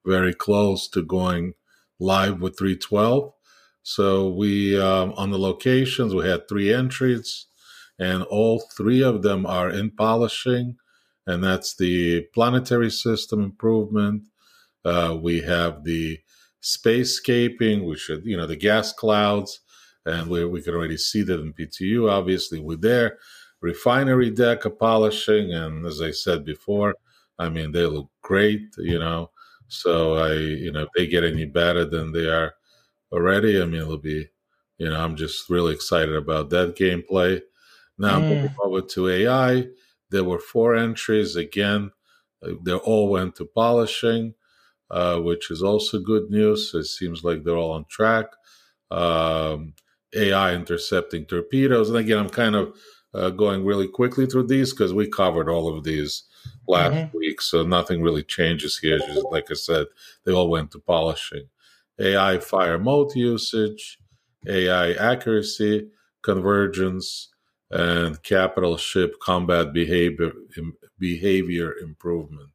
[0.06, 1.54] very close to going
[2.00, 3.34] live with 312
[3.84, 7.48] so we um, on the locations we had three entries
[7.98, 10.78] and all three of them are in polishing
[11.30, 14.24] and that's the planetary system improvement.
[14.84, 16.20] Uh, we have the
[16.60, 19.60] spacescaping, which are, you know, the gas clouds,
[20.06, 22.10] and we, we can already see that in PTU.
[22.10, 23.18] Obviously, with their
[23.62, 26.96] refinery deck of polishing, and as I said before,
[27.38, 29.32] I mean, they look great, you know.
[29.68, 32.54] So I, you know, if they get any better than they are
[33.12, 34.28] already, I mean, it'll be,
[34.78, 37.42] you know, I'm just really excited about that gameplay.
[37.98, 38.26] Now, Mm.
[38.30, 39.68] moving over to AI,
[40.12, 41.92] there were four entries again.
[42.44, 44.36] uh, They all went to polishing
[44.92, 46.74] uh, which is also good news.
[46.76, 48.28] It seems like they're all on track.
[48.92, 49.74] Um,
[50.16, 51.90] AI intercepting torpedoes.
[51.90, 52.76] And again, I'm kind of
[53.14, 56.24] uh, going really quickly through these because we covered all of these
[56.68, 57.14] last Mhm.
[57.14, 57.42] week.
[57.42, 59.00] So nothing really changes here.
[59.00, 59.88] Just like I said,
[60.26, 61.50] they all went to polishing.
[62.00, 64.00] AI fire mode usage,
[64.48, 65.90] AI accuracy,
[66.22, 67.30] convergence,
[67.72, 70.32] and capital ship combat behavior
[71.00, 72.50] behavior improvement.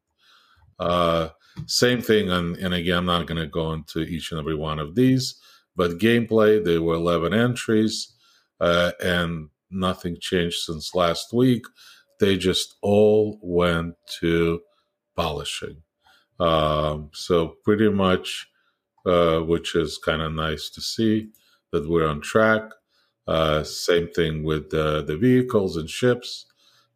[0.79, 1.29] Uh,
[1.67, 4.77] same thing, and, and again, I'm not going to go into each and every one
[4.79, 5.35] of these,
[5.75, 8.13] but gameplay, there were 11 entries,
[8.61, 11.65] uh, and nothing changed since last week.
[12.19, 14.61] They just all went to
[15.15, 15.83] polishing.
[16.39, 18.47] Um, so pretty much,
[19.05, 21.29] uh, which is kind of nice to see
[21.71, 22.63] that we're on track.
[23.27, 26.45] Uh, same thing with the, the vehicles and ships.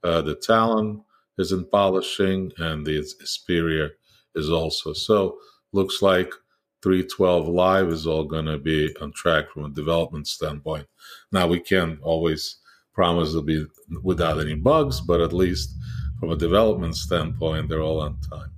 [0.03, 1.03] Uh, the Talon
[1.37, 3.89] is in polishing, and the Esperia
[4.35, 4.93] is also.
[4.93, 5.37] So
[5.73, 6.33] looks like
[6.81, 10.87] 312 Live is all going to be on track from a development standpoint.
[11.31, 12.57] Now we can't always
[12.93, 13.65] promise to be
[14.03, 15.75] without any bugs, but at least
[16.19, 18.51] from a development standpoint, they're all on time.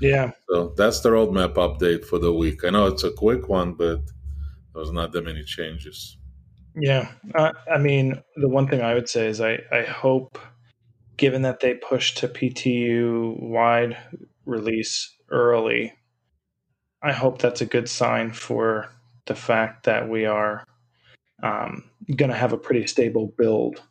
[0.00, 0.32] Yeah.
[0.48, 2.64] So that's the roadmap update for the week.
[2.64, 4.00] I know it's a quick one, but
[4.74, 6.18] there's not that many changes.
[6.76, 7.10] Yeah.
[7.34, 10.38] Uh, I mean, the one thing I would say is I, I hope,
[11.16, 13.96] given that they pushed to PTU wide
[14.44, 15.92] release early,
[17.04, 18.88] I hope that's a good sign for
[19.26, 20.64] the fact that we are
[21.42, 21.84] um,
[22.16, 23.82] going to have a pretty stable build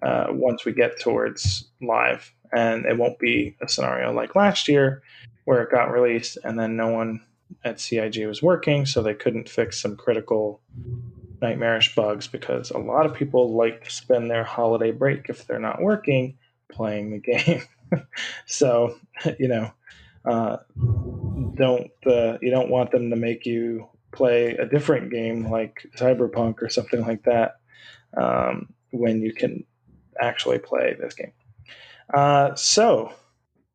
[0.00, 2.32] uh, once we get towards live.
[2.52, 5.02] And it won't be a scenario like last year
[5.44, 7.20] where it got released and then no one
[7.64, 10.60] at CIG was working, so they couldn't fix some critical
[11.42, 15.58] nightmarish bugs because a lot of people like to spend their holiday break if they're
[15.58, 16.38] not working
[16.68, 17.62] playing the game.
[18.46, 18.96] so,
[19.38, 19.70] you know,
[20.26, 20.56] uh,
[21.54, 26.62] don't uh, you don't want them to make you play a different game like Cyberpunk
[26.62, 27.56] or something like that
[28.16, 29.64] um, when you can
[30.20, 31.32] actually play this game.
[32.12, 33.12] Uh, so,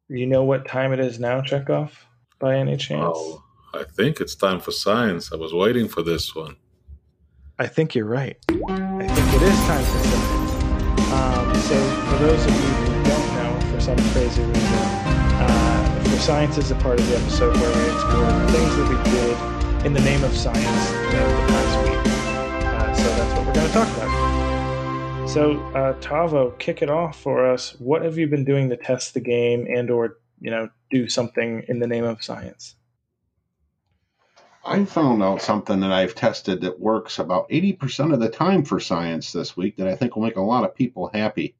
[0.09, 2.05] you know what time it is now, Chekhov,
[2.39, 3.13] by any chance?
[3.15, 3.43] Oh,
[3.73, 5.31] I think it's time for science.
[5.31, 6.55] I was waiting for this one.
[7.59, 8.37] I think you're right.
[8.49, 10.51] I think it is time for science.
[11.11, 11.77] Um, so,
[12.09, 15.80] for those of you who don't know, for some crazy reason, uh,
[16.11, 19.85] for science is a part of the episode where we explore things that we did
[19.85, 21.97] in the name of science in the past week.
[22.65, 25.29] Uh, so that's what we're going to talk about.
[25.29, 27.79] So, uh, Tavo, kick it off for us.
[27.79, 31.79] What have you been doing to test the game and/or you know do something in
[31.79, 32.75] the name of science?
[34.65, 38.81] I found out something that I've tested that works about 80% of the time for
[38.81, 41.55] science this week that I think will make a lot of people happy.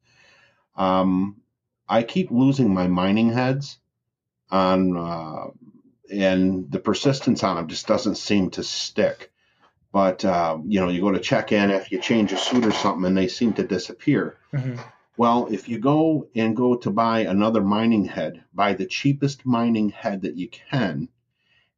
[0.76, 1.40] Um,
[1.88, 3.78] I keep losing my mining heads
[4.52, 5.46] on, uh,
[6.12, 9.32] and the persistence on them just doesn't seem to stick.
[9.90, 12.72] But, uh, you know, you go to check in if you change a suit or
[12.72, 14.38] something and they seem to disappear.
[14.52, 14.80] Mm-hmm.
[15.16, 19.90] Well, if you go and go to buy another mining head, buy the cheapest mining
[19.90, 21.08] head that you can,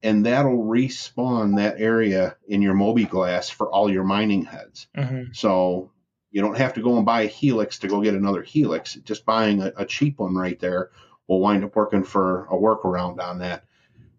[0.02, 4.86] and that'll respawn that area in your Moby glass for all your mining heads.
[4.96, 5.32] Mm-hmm.
[5.32, 5.90] So
[6.30, 8.94] you don't have to go and buy a helix to go get another helix.
[8.94, 10.90] Just buying a, a, cheap one right there
[11.26, 13.64] will wind up working for a workaround on that.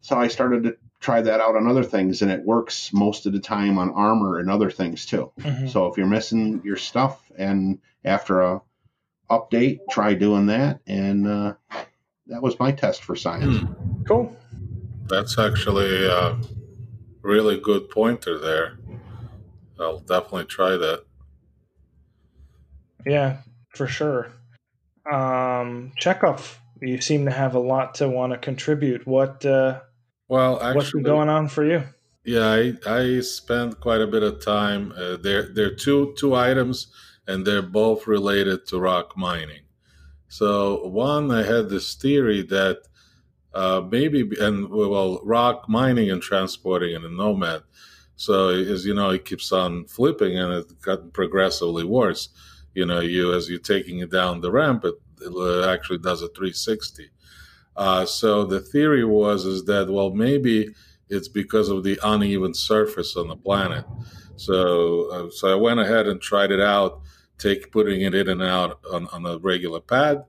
[0.02, 3.34] So I started to try that out on other things, and it works most of
[3.34, 5.32] the time on armor and other things too.
[5.40, 5.68] Mm-hmm.
[5.68, 8.62] So if you're missing your stuff, and after a
[9.30, 11.54] update, try doing that, and uh,
[12.28, 13.58] that was my test for science.
[13.58, 14.04] Hmm.
[14.04, 14.36] Cool.
[15.08, 16.40] That's actually a
[17.22, 18.78] really good pointer there.
[19.80, 21.04] I'll definitely try that.
[23.06, 23.38] Yeah,
[23.70, 24.32] for sure.
[25.12, 29.06] Um, Chekhov, you seem to have a lot to want to contribute.
[29.08, 29.82] What uh,
[30.28, 31.84] well, actually, what's been going on for you?
[32.24, 34.92] Yeah, I, I spent quite a bit of time.
[34.98, 36.88] Uh, there, there are two two items,
[37.28, 39.62] and they're both related to rock mining.
[40.28, 42.80] So one, I had this theory that
[43.54, 47.62] uh, maybe and well, rock mining and transporting in a nomad.
[48.16, 52.30] So as you know, it keeps on flipping, and it got progressively worse.
[52.74, 54.96] You know, you as you're taking it down the ramp, it,
[55.26, 57.10] it actually does a 360.
[57.76, 60.74] Uh, so the theory was is that well, maybe
[61.10, 63.86] it's because of the uneven surface on the planet.
[64.38, 67.02] So uh, so I went ahead and tried it out,
[67.38, 70.24] take putting it in and out on, on a regular pad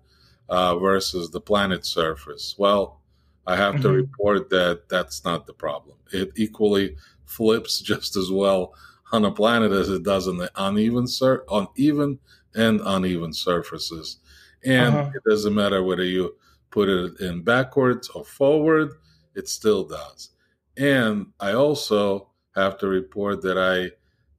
[0.48, 2.54] uh, versus the planet surface.
[2.58, 3.00] Well,
[3.46, 3.82] I have mm-hmm.
[3.82, 5.96] to report that that's not the problem.
[6.12, 8.74] It equally flips just as well
[9.12, 12.18] on a planet as it does on the uneven sur- on even
[12.54, 14.18] and uneven surfaces.
[14.64, 15.10] And uh-huh.
[15.14, 16.34] it doesn't matter whether you
[16.70, 18.90] put it in backwards or forward,
[19.34, 20.30] it still does.
[20.76, 23.92] And I also have to report that I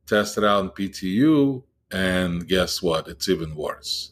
[0.05, 3.07] tested out in PTU, and guess what?
[3.07, 4.11] It's even worse.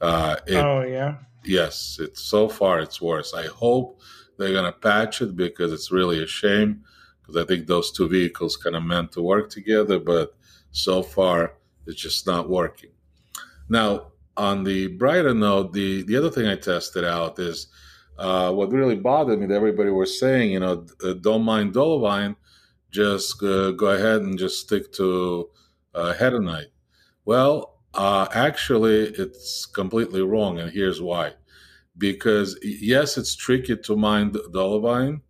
[0.00, 1.16] Uh, it, oh yeah.
[1.44, 3.34] Yes, it's so far it's worse.
[3.34, 4.00] I hope
[4.38, 6.84] they're gonna patch it because it's really a shame
[7.20, 10.34] because I think those two vehicles kind of meant to work together, but
[10.72, 11.54] so far
[11.86, 12.90] it's just not working.
[13.68, 17.68] Now, on the brighter note, the the other thing I tested out is
[18.18, 22.36] uh, what really bothered me that everybody was saying, you know, uh, don't mind Dolivine,
[22.90, 25.50] just uh, go ahead and just stick to
[25.94, 26.70] uh, Hadanite.
[27.24, 31.32] Well, uh, actually, it's completely wrong, and here's why.
[31.98, 35.20] Because yes, it's tricky to mine dolomite,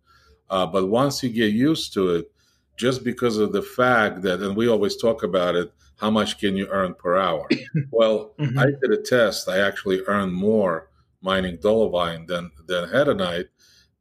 [0.49, 2.31] uh, but once you get used to it,
[2.77, 5.73] just because of the fact that, and we always talk about it,
[6.03, 7.47] how much can you earn per hour?
[7.91, 8.59] well, mm-hmm.
[8.59, 9.47] I did a test.
[9.47, 10.89] I actually earned more
[11.21, 13.47] mining dolomite than than hadanite,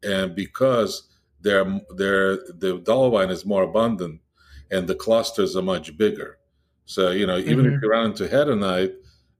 [0.02, 1.08] and because
[1.40, 1.64] they're,
[1.96, 4.20] they're, the dolomite is more abundant,
[4.72, 6.38] and the clusters are much bigger.
[6.86, 7.76] So you know, even mm-hmm.
[7.76, 8.94] if you run into hadanite,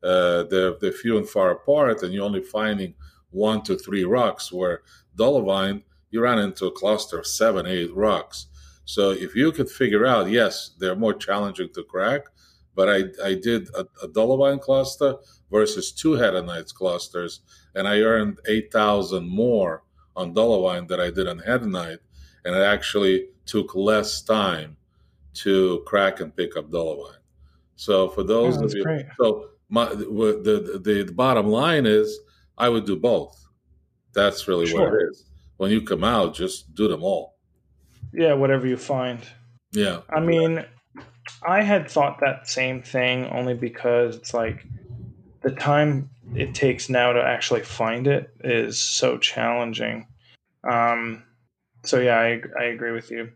[0.05, 2.95] uh, they're they're few and far apart, and you're only finding
[3.31, 4.53] one to three rocks.
[4.53, 4.83] Where
[5.17, 5.83] dolomite,
[6.13, 8.47] you run into a cluster of seven, eight rocks.
[8.85, 12.27] So if you could figure out, yes, they're more challenging to crack,
[12.75, 15.16] but I, I did a, a dolomite cluster
[15.51, 17.41] versus two hadanite clusters,
[17.75, 19.85] and I earned 8,000 more
[20.16, 21.99] on dolomite than I did on hadanite,
[22.45, 24.77] and it actually took less time
[25.35, 27.18] to crack and pick up dolomite.
[27.77, 29.07] So for those oh, of you, great.
[29.18, 32.18] so my, the, the, the bottom line is
[32.59, 33.49] I would do both.
[34.14, 34.81] That's really sure.
[34.81, 35.25] what it is.
[35.57, 37.37] When you come out, just do them all.
[38.12, 39.20] Yeah, whatever you find.
[39.73, 40.01] Yeah.
[40.11, 40.64] I mean,
[41.47, 44.66] I had thought that same thing only because it's like
[45.43, 50.07] the time it takes now to actually find it is so challenging.
[50.70, 51.25] Um,
[51.85, 53.31] so yeah, I, I agree with you.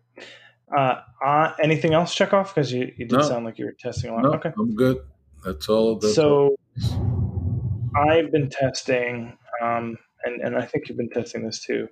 [0.76, 2.54] Uh, uh, anything else, Chekhov?
[2.54, 3.22] Because you, you did no.
[3.22, 4.22] sound like you were testing a lot.
[4.22, 4.98] No, okay, I'm good.
[5.44, 5.98] That's all.
[5.98, 7.90] That's so all.
[7.96, 11.88] I've been testing, um, and and I think you've been testing this too.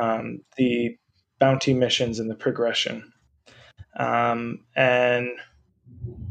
[0.00, 0.96] Um, the
[1.38, 3.12] bounty missions and the progression,
[3.96, 5.28] um, and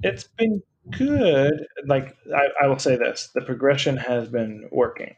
[0.03, 0.61] it's been
[0.91, 1.65] good.
[1.85, 5.15] Like I, I will say this: the progression has been working.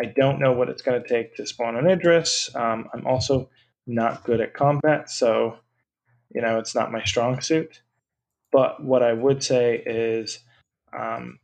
[0.00, 2.54] I don't know what it's going to take to spawn an Idris.
[2.54, 3.50] Um, I'm also
[3.86, 5.58] not good at combat, so
[6.34, 7.82] you know, it's not my strong suit.
[8.52, 10.40] But what I would say is,
[10.96, 11.38] um,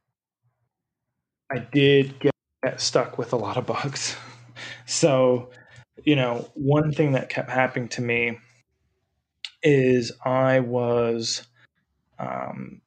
[1.50, 4.16] I did get stuck with a lot of bugs.
[4.86, 5.50] so,
[6.04, 8.38] you know, one thing that kept happening to me
[9.64, 11.46] is I was,
[12.18, 12.80] um,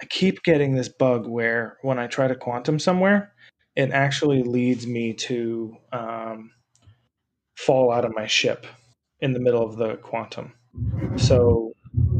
[0.00, 3.32] I keep getting this bug where when I try to quantum somewhere,
[3.76, 6.50] it actually leads me to um,
[7.56, 8.66] fall out of my ship
[9.20, 10.52] in the middle of the quantum.
[11.16, 11.72] So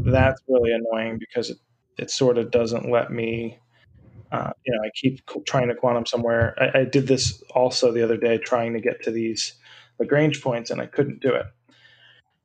[0.05, 1.57] that's really annoying because it,
[1.97, 3.59] it sort of doesn't let me.
[4.31, 6.55] Uh, you know, I keep trying to quantum somewhere.
[6.57, 9.55] I, I, did this also the other day, trying to get to these
[9.99, 11.45] Lagrange points, and I couldn't do it.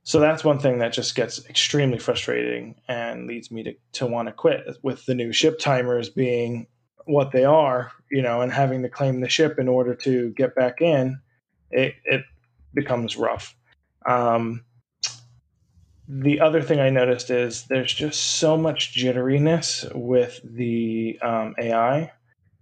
[0.07, 4.29] So that's one thing that just gets extremely frustrating and leads me to, to want
[4.29, 4.65] to quit.
[4.81, 6.69] With the new ship timers being
[7.07, 10.55] what they are, you know, and having to claim the ship in order to get
[10.55, 11.19] back in,
[11.73, 12.23] it, it
[12.73, 13.57] becomes rough.
[14.09, 14.65] Um,
[16.07, 22.13] the other thing I noticed is there's just so much jitteriness with the um, AI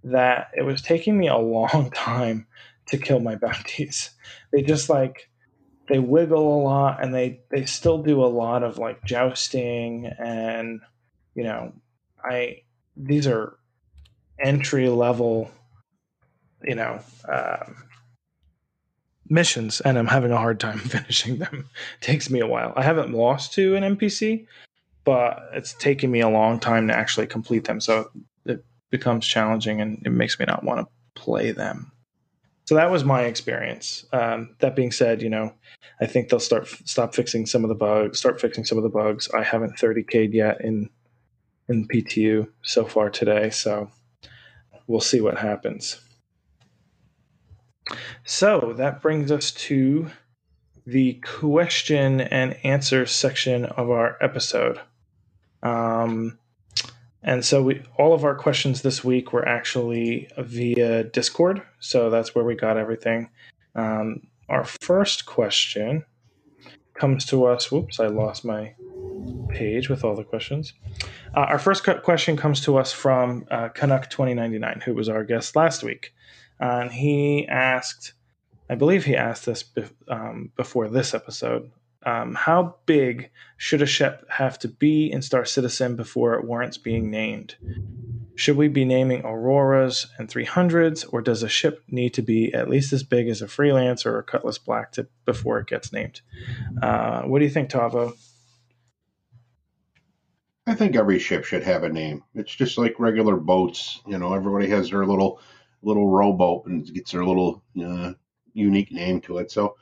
[0.03, 2.47] that it was taking me a long time
[2.87, 4.13] to kill my bounties.
[4.51, 5.29] They just like
[5.89, 10.81] they wiggle a lot and they they still do a lot of like jousting and
[11.35, 11.73] you know
[12.23, 12.63] I
[12.97, 13.59] these are
[14.39, 15.51] entry level
[16.63, 17.77] you know um,
[19.29, 21.69] missions and I'm having a hard time finishing them.
[22.01, 22.73] Takes me a while.
[22.77, 24.47] I haven't lost to an NPC,
[25.05, 27.81] but it's taken me a long time to actually complete them.
[27.81, 28.11] So
[28.47, 31.93] it becomes challenging and it makes me not want to play them.
[32.65, 34.07] So that was my experience.
[34.13, 35.53] Um, that being said, you know,
[36.01, 38.91] I think they'll start stop fixing some of the bugs, start fixing some of the
[38.91, 39.29] bugs.
[39.35, 40.89] I haven't 30k'd yet in
[41.69, 43.91] in PTU so far today, so
[44.87, 46.01] we'll see what happens.
[48.25, 50.11] So that brings us to
[50.87, 54.81] the question and answer section of our episode.
[55.63, 56.39] Um,
[57.25, 61.63] and so we all of our questions this week were actually via Discord.
[61.81, 63.31] So that's where we got everything.
[63.75, 66.05] Um, our first question
[66.95, 67.73] comes to us.
[67.73, 68.75] Whoops, I lost my
[69.49, 70.73] page with all the questions.
[71.35, 75.57] Uh, our first question comes to us from uh, Canuck 2099, who was our guest
[75.57, 76.13] last week
[76.61, 78.13] and he asked,
[78.71, 81.71] I believe he asked this be, um, before this episode.
[82.07, 86.77] Um, how big should a ship have to be in Star Citizen before it warrants
[86.77, 87.57] being named?
[88.37, 92.69] Should we be naming Auroras and 300s, or does a ship need to be at
[92.69, 96.21] least as big as a Freelance or a Cutlass Black to, before it gets named?
[96.83, 98.13] Uh, what do you think, Tavo?
[100.67, 102.25] I think every ship should have a name.
[102.35, 104.01] It's just like regular boats.
[104.07, 105.41] You know, everybody has their little
[105.83, 108.15] little rowboat and gets their little uh,
[108.55, 109.51] unique name to it.
[109.51, 109.77] So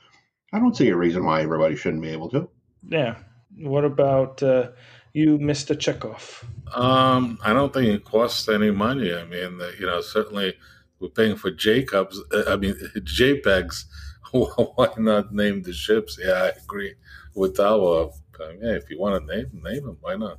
[0.53, 2.49] I don't see a reason why everybody shouldn't be able to.
[2.89, 3.17] Yeah.
[3.59, 4.71] What about uh,
[5.13, 6.45] you, Mister Chekhov?
[6.75, 9.15] Um, I don't think it costs any money.
[9.15, 10.55] I mean, you know, certainly
[11.01, 12.21] we're paying for Jacobs.
[12.33, 13.85] Uh, I mean, JPEGs.
[14.33, 16.19] Why not name the ships?
[16.23, 16.95] Yeah, I agree
[17.35, 18.13] with Tavo.
[18.41, 20.39] yeah, if you want to name name them, why not?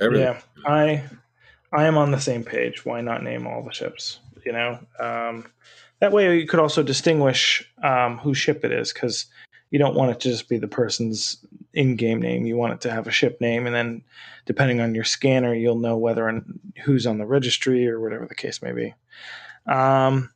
[0.00, 0.26] Everything.
[0.26, 1.04] Yeah, I
[1.72, 2.84] I am on the same page.
[2.84, 4.18] Why not name all the ships?
[4.44, 5.46] You know, um,
[6.00, 9.26] that way you could also distinguish um, whose ship it is because
[9.70, 11.44] you don't want it to just be the person's
[11.74, 12.46] in-game name.
[12.46, 14.02] You want it to have a ship name, and then
[14.46, 18.34] depending on your scanner, you'll know whether and who's on the registry or whatever the
[18.34, 18.94] case may be.
[19.66, 20.30] Um,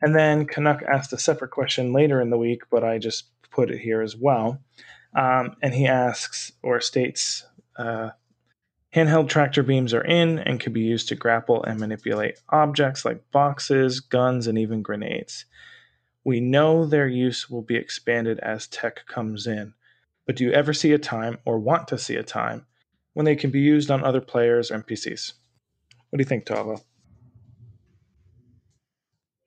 [0.00, 3.70] and then Canuck asked a separate question later in the week, but I just put
[3.70, 4.60] it here as well.
[5.14, 7.46] Um, and he asks or states
[7.76, 8.10] uh,
[8.94, 13.30] Handheld tractor beams are in and can be used to grapple and manipulate objects like
[13.30, 15.46] boxes, guns, and even grenades.
[16.24, 19.72] We know their use will be expanded as tech comes in,
[20.26, 22.66] but do you ever see a time or want to see a time
[23.14, 25.32] when they can be used on other players or NPCs?
[26.10, 26.82] What do you think, Tavo?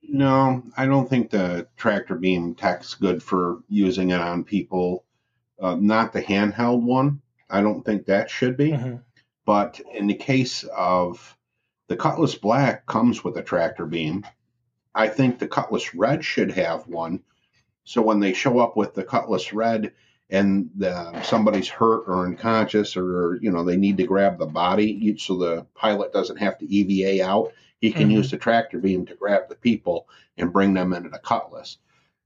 [0.02, 5.06] No, I don't think the tractor beam tech's good for using it on people.
[5.60, 7.22] Uh, not the handheld one.
[7.50, 8.72] I don't think that should be.
[8.72, 8.96] Mm-hmm.
[9.46, 11.38] But in the case of
[11.88, 14.26] the Cutlass Black comes with a tractor beam.
[14.94, 17.22] I think the Cutlass Red should have one.
[17.84, 19.94] So when they show up with the Cutlass Red
[20.30, 25.16] and the, somebody's hurt or unconscious or you know they need to grab the body
[25.18, 28.12] so the pilot doesn't have to EVA out, he can mm-hmm.
[28.12, 31.78] use the tractor beam to grab the people and bring them into the Cutlass.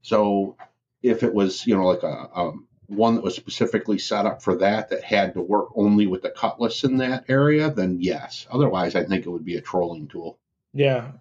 [0.02, 0.56] So
[1.04, 2.54] if it was you know like a, a
[2.90, 6.32] one that was specifically set up for that that had to work only with the
[6.32, 8.48] cutlass in that area, then yes.
[8.52, 10.40] Otherwise, I think it would be a trolling tool.
[10.74, 11.12] Yeah,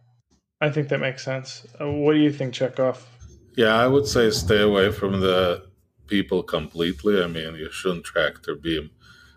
[0.61, 1.67] I think that makes sense.
[1.81, 3.07] Uh, what do you think, Chekhov?
[3.57, 5.67] Yeah, I would say stay away from the
[6.07, 7.23] people completely.
[7.23, 8.91] I mean, you shouldn't tractor beam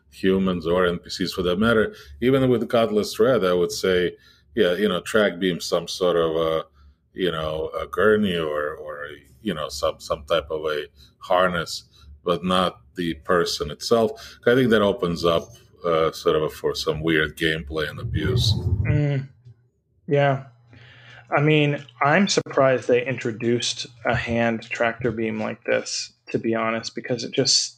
[0.09, 1.93] humans or NPCs for that matter.
[2.21, 4.15] Even with the Cutlass Red, I would say,
[4.55, 6.65] yeah, you know, track beam some sort of a,
[7.13, 9.07] you know, a gurney or, or,
[9.41, 10.85] you know, some, some type of a
[11.19, 11.83] harness
[12.23, 14.39] but not the person itself.
[14.45, 15.49] I think that opens up
[15.85, 18.53] uh, sort of for some weird gameplay and abuse.
[18.83, 19.27] Mm,
[20.07, 20.45] yeah.
[21.35, 26.93] I mean, I'm surprised they introduced a hand tractor beam like this, to be honest,
[26.93, 27.77] because it just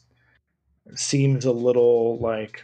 [0.94, 2.62] seems a little like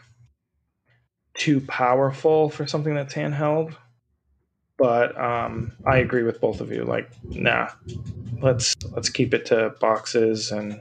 [1.34, 3.74] too powerful for something that's handheld.
[4.78, 6.84] But um, I agree with both of you.
[6.84, 7.68] Like, nah,
[8.40, 10.80] let's let's keep it to boxes and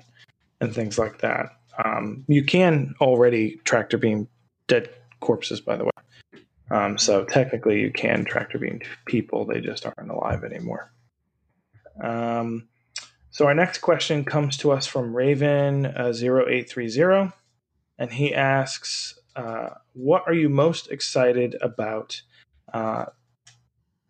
[0.61, 1.47] and things like that.
[1.83, 4.27] Um, you can already tractor beam
[4.67, 4.89] dead
[5.21, 5.91] corpses, by the way.
[6.71, 10.91] Um, so technically, you can tractor beam people; they just aren't alive anymore.
[12.03, 12.67] Um,
[13.31, 17.31] so our next question comes to us from Raven uh, 0830,
[17.97, 22.21] and he asks, uh, "What are you most excited about
[22.73, 23.05] uh,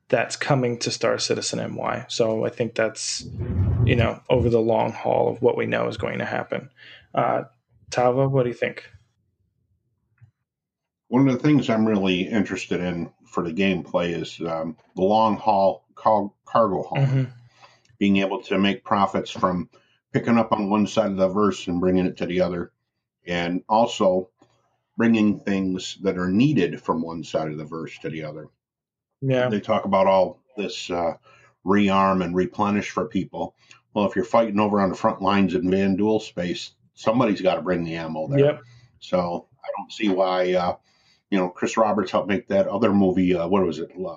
[0.09, 2.05] that's coming to Star Citizen NY.
[2.09, 3.25] So I think that's,
[3.89, 6.69] you know, over the long haul of what we know is going to happen.
[7.15, 7.43] Uh,
[7.89, 8.87] Tavo, what do you think?
[11.07, 15.37] One of the things I'm really interested in for the gameplay is um, the long
[15.37, 17.23] haul car- cargo haul, mm-hmm.
[17.97, 19.69] being able to make profits from
[20.13, 22.71] picking up on one side of the verse and bringing it to the other,
[23.25, 24.29] and also
[24.97, 28.49] bringing things that are needed from one side of the verse to the other.
[29.21, 29.49] Yeah.
[29.49, 31.13] They talk about all this uh,
[31.65, 33.55] rearm and replenish for people.
[33.93, 37.55] Well, if you're fighting over on the front lines in Van Vanduul space, somebody's got
[37.55, 38.39] to bring the ammo there.
[38.39, 38.61] Yep.
[38.99, 40.75] So I don't see why, uh,
[41.31, 43.35] you know, Chris Roberts helped make that other movie.
[43.35, 43.91] Uh, what was it?
[43.97, 44.15] Uh,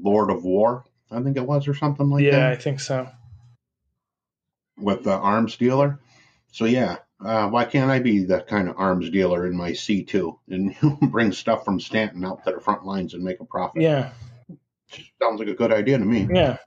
[0.00, 2.38] Lord of War, I think it was, or something like yeah, that.
[2.38, 3.08] Yeah, I think so.
[4.78, 6.00] With the arms dealer.
[6.50, 10.38] So yeah, uh, why can't I be that kind of arms dealer in my C2
[10.48, 10.74] and
[11.10, 13.82] bring stuff from Stanton out to the front lines and make a profit?
[13.82, 14.12] Yeah,
[15.22, 16.28] sounds like a good idea to me.
[16.32, 16.58] Yeah.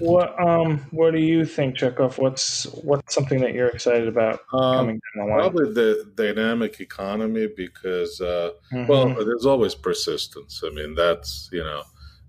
[0.00, 2.18] What um what do you think, Chekhov?
[2.18, 5.40] What's what's something that you're excited about um, coming down the line?
[5.40, 8.86] Probably the dynamic economy because uh, mm-hmm.
[8.86, 10.62] well, there's always persistence.
[10.64, 11.82] I mean, that's you know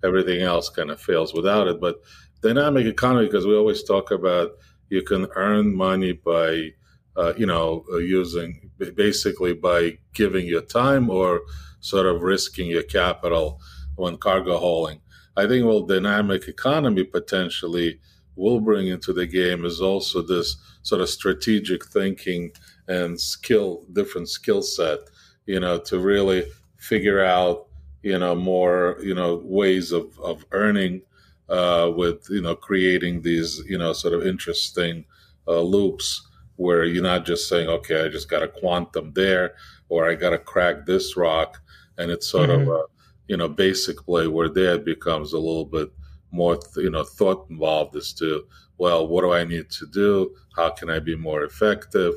[0.04, 1.80] everything else kind of fails without it.
[1.80, 2.02] But
[2.42, 4.52] dynamic economy because we always talk about
[4.90, 6.72] you can earn money by
[7.16, 11.42] uh, you know uh, using basically by giving your time or
[11.82, 13.60] sort of risking your capital
[13.96, 15.02] when cargo hauling.
[15.40, 18.00] I think well, dynamic economy potentially
[18.36, 22.52] will bring into the game is also this sort of strategic thinking
[22.90, 25.00] and skill, different skill set,
[25.46, 26.44] you know, to really
[26.78, 27.68] figure out,
[28.04, 31.02] you know, more, you know, ways of, of earning
[31.48, 35.06] uh, with, you know, creating these, you know, sort of interesting
[35.48, 36.28] uh, loops
[36.58, 39.56] where you're not just saying, okay, I just got a quantum there,
[39.88, 41.62] or I got to crack this rock,
[41.98, 42.70] and it's sort mm-hmm.
[42.70, 42.84] of a
[43.30, 45.90] you know basic play where there becomes a little bit
[46.32, 48.44] more you know thought involved as to
[48.80, 50.36] well, what do I need to do?
[50.56, 52.14] How can I be more effective?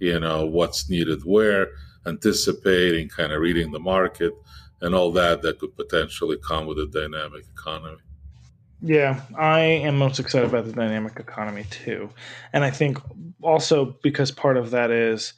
[0.00, 1.68] You know, what's needed where?
[2.04, 4.34] Anticipating, kind of reading the market,
[4.82, 7.98] and all that that could potentially come with a dynamic economy.
[8.82, 12.10] Yeah, I am most excited about the dynamic economy too.
[12.52, 12.98] And I think
[13.42, 15.34] also because part of that is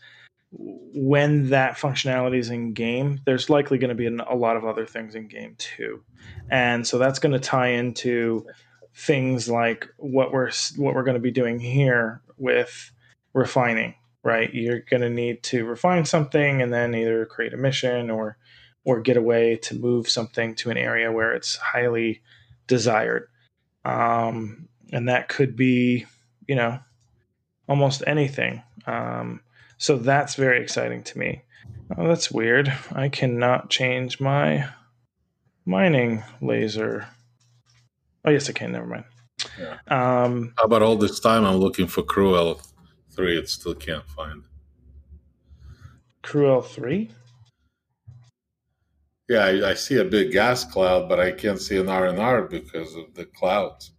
[0.52, 4.86] when that functionality is in game, there's likely going to be a lot of other
[4.86, 6.02] things in game too.
[6.50, 8.46] And so that's going to tie into
[8.94, 12.92] things like what we're what we're going to be doing here with
[13.32, 14.52] refining, right?
[14.52, 18.36] You're going to need to refine something and then either create a mission or
[18.84, 22.20] or get a way to move something to an area where it's highly
[22.66, 23.28] desired
[23.84, 26.06] um, and that could be,
[26.46, 26.78] you know,
[27.68, 28.62] almost anything.
[28.86, 29.40] Um,
[29.82, 31.42] so that's very exciting to me.
[31.98, 32.72] Oh, that's weird.
[32.92, 34.68] I cannot change my
[35.66, 37.08] mining laser.
[38.24, 38.70] Oh, yes, I can.
[38.70, 39.04] Never mind.
[39.58, 39.78] Yeah.
[39.88, 42.60] Um, How about all this time I'm looking for Cruel
[43.10, 43.36] 3?
[43.36, 44.44] It still can't find.
[46.22, 47.10] CRU-L3?
[49.28, 52.20] Yeah, I, I, see a big gas cloud, but I can't see an R and
[52.20, 53.90] R because of the clouds.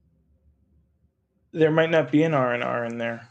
[1.51, 3.27] There might not be an R and R in there.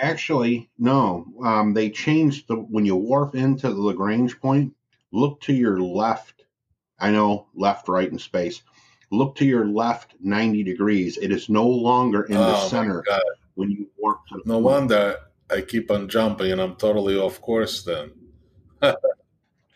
[0.00, 1.26] Actually, no.
[1.44, 4.74] Um, they changed the when you warp into the Lagrange point.
[5.12, 6.44] Look to your left.
[6.98, 8.62] I know left, right, and space.
[9.10, 11.18] Look to your left, ninety degrees.
[11.18, 13.04] It is no longer in the oh center
[13.54, 14.40] when you warp to.
[14.44, 14.64] no point.
[14.64, 15.16] wonder
[15.50, 18.12] I keep on jumping and I'm totally off course then.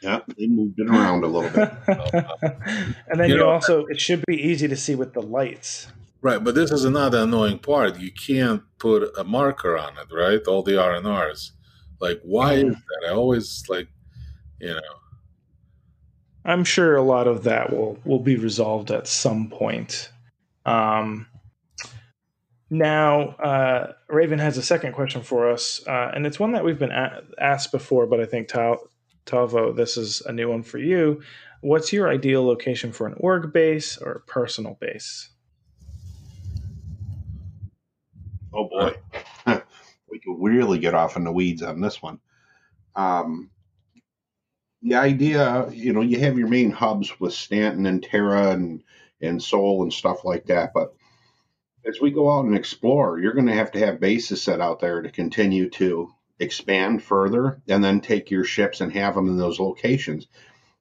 [0.04, 1.72] Yeah, they moved it around a little bit.
[3.08, 5.86] and then you, you know, also, it should be easy to see with the lights.
[6.24, 7.98] Right, but this is another annoying part.
[7.98, 10.40] You can't put a marker on it, right?
[10.46, 11.52] All the R and R's.
[12.00, 12.70] Like, why mm.
[12.70, 13.08] is that?
[13.10, 13.88] I always like,
[14.58, 14.80] you know.
[16.46, 20.10] I'm sure a lot of that will will be resolved at some point.
[20.64, 21.26] Um,
[22.70, 26.78] now, uh, Raven has a second question for us, uh, and it's one that we've
[26.78, 28.88] been a- asked before, but I think Tal-
[29.26, 31.20] Tavo, this is a new one for you.
[31.60, 35.28] What's your ideal location for an org base or a personal base?
[38.54, 38.94] Oh boy,
[40.08, 42.20] we could really get off in the weeds on this one.
[42.94, 43.50] Um,
[44.82, 48.82] the idea, you know, you have your main hubs with Stanton and Terra and
[49.20, 50.94] and Sol and stuff like that, but
[51.86, 54.80] as we go out and explore, you're going to have to have bases set out
[54.80, 59.36] there to continue to expand further and then take your ships and have them in
[59.36, 60.26] those locations.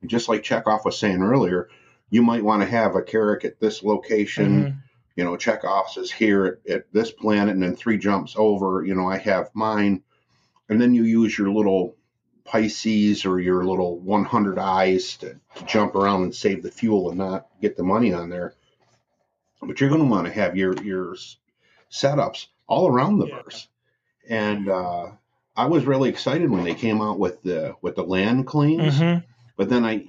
[0.06, 1.70] Just like Chekhov was saying earlier,
[2.10, 4.84] you might want to have a Carrack at this location.
[5.16, 8.96] You know, Chekhov's is here at, at this planet, and then three jumps over, you
[8.96, 10.04] know, I have mine.
[10.70, 11.96] And then you use your little
[12.46, 17.18] Pisces or your little 100 eyes to, to, jump around and save the fuel and
[17.18, 18.54] not get the money on there.
[19.62, 21.16] But you're going to want to have your your
[21.90, 23.42] setups all around the yeah.
[23.42, 23.68] verse,
[24.28, 25.12] and uh,
[25.56, 29.26] I was really excited when they came out with the with the land claims, mm-hmm.
[29.56, 30.08] but then I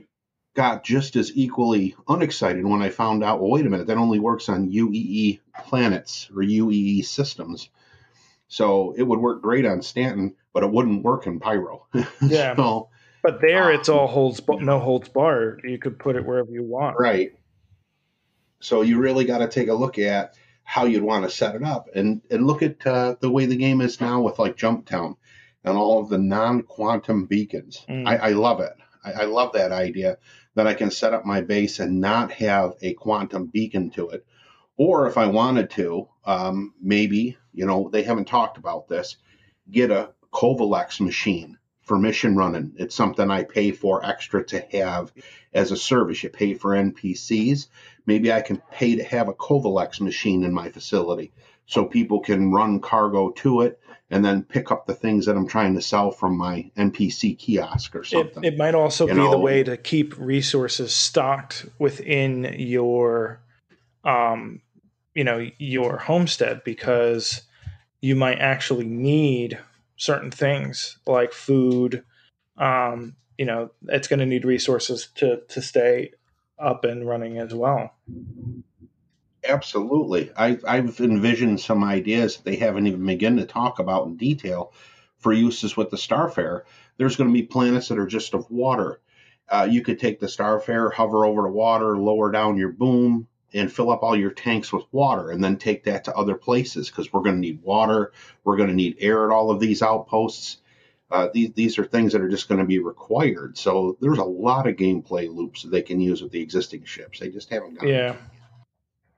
[0.54, 3.40] got just as equally unexcited when I found out.
[3.40, 7.68] Well, wait a minute, that only works on UEE planets or UEE systems.
[8.48, 11.86] So it would work great on Stanton, but it wouldn't work in Pyro.
[12.22, 12.54] Yeah.
[12.54, 12.88] so,
[13.22, 15.62] but there, um, it's all holds no holds barred.
[15.64, 16.96] You could put it wherever you want.
[16.98, 17.32] Right.
[18.60, 21.62] So you really got to take a look at how you'd want to set it
[21.62, 24.86] up and and look at uh, the way the game is now with like Jump
[24.86, 25.16] Town
[25.64, 27.84] and all of the non-quantum beacons.
[27.88, 28.06] Mm.
[28.06, 28.74] I, I, love it.
[29.02, 30.18] I, I love that idea
[30.54, 34.24] that I can set up my base and not have a quantum beacon to it.
[34.76, 39.16] Or if I wanted to, um, maybe you know they haven't talked about this.
[39.70, 42.72] Get a Covalex machine for mission running.
[42.76, 45.12] It's something I pay for extra to have
[45.52, 46.22] as a service.
[46.22, 47.68] You pay for NPCs.
[48.06, 51.32] Maybe I can pay to have a Covalex machine in my facility
[51.66, 53.80] so people can run cargo to it
[54.14, 57.96] and then pick up the things that I'm trying to sell from my NPC kiosk
[57.96, 58.44] or something.
[58.44, 59.32] It, it might also you be know?
[59.32, 63.40] the way to keep resources stocked within your,
[64.04, 64.60] um,
[65.16, 67.42] you know, your homestead because
[68.02, 69.58] you might actually need
[69.96, 72.04] certain things like food.
[72.56, 76.12] Um, you know, it's going to need resources to to stay
[76.56, 77.92] up and running as well.
[79.46, 80.30] Absolutely.
[80.36, 84.72] I, I've envisioned some ideas that they haven't even begun to talk about in detail
[85.18, 86.62] for uses with the Starfarer.
[86.96, 89.00] There's going to be planets that are just of water.
[89.48, 93.72] Uh, you could take the Starfarer, hover over the water, lower down your boom, and
[93.72, 97.12] fill up all your tanks with water and then take that to other places because
[97.12, 98.12] we're going to need water.
[98.42, 100.58] We're going to need air at all of these outposts.
[101.10, 103.56] Uh, these, these are things that are just going to be required.
[103.56, 107.20] So there's a lot of gameplay loops that they can use with the existing ships.
[107.20, 108.16] They just haven't got Yeah.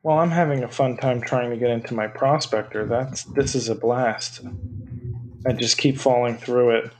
[0.06, 2.86] Well, I'm having a fun time trying to get into my prospector.
[2.86, 4.40] That's this is a blast.
[5.44, 6.92] I just keep falling through it.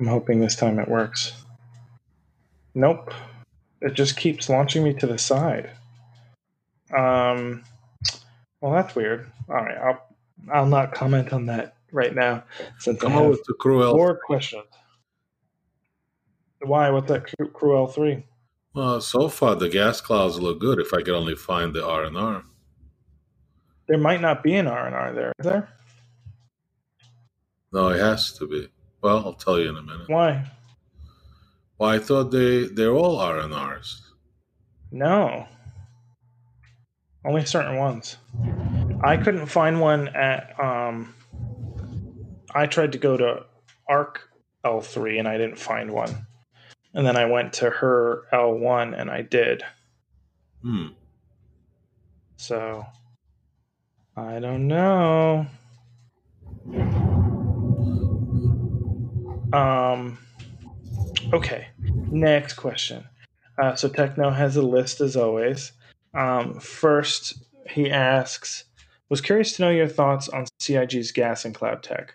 [0.00, 1.34] I'm hoping this time it works.
[2.74, 3.12] Nope.
[3.82, 5.68] It just keeps launching me to the side.
[6.96, 7.62] Um
[8.62, 9.30] well that's weird.
[9.46, 10.00] Alright, I'll
[10.50, 12.44] I'll not comment on that right now
[12.78, 13.94] since I Come on have with the cruel.
[13.94, 14.64] more questions.
[16.62, 16.88] Why?
[16.88, 18.22] What's that Cru- CRU-L3?
[18.74, 20.80] Well, so far the gas clouds look good.
[20.80, 22.42] If I could only find the R and R.
[23.86, 25.68] There might not be an R and R there, is there?
[27.72, 28.68] No, it has to be.
[29.00, 30.08] Well, I'll tell you in a minute.
[30.08, 30.50] Why?
[31.78, 34.00] Well, I thought they they're all R and R's.
[34.90, 35.46] No.
[37.24, 38.16] Only certain ones.
[39.02, 41.14] I couldn't find one at um
[42.54, 43.44] I tried to go to
[43.88, 44.28] Arc
[44.64, 46.26] L3 and I didn't find one.
[46.94, 49.62] And then I went to her L1 and I did.
[50.62, 50.88] Hmm.
[52.36, 52.86] So
[54.16, 55.46] I don't know.
[59.52, 60.18] Um
[61.32, 61.68] okay.
[62.10, 63.04] Next question.
[63.60, 65.72] Uh, so Techno has a list as always.
[66.12, 68.64] Um, first, he asks,
[69.08, 72.14] "Was curious to know your thoughts on CIG's gas and cloud tech.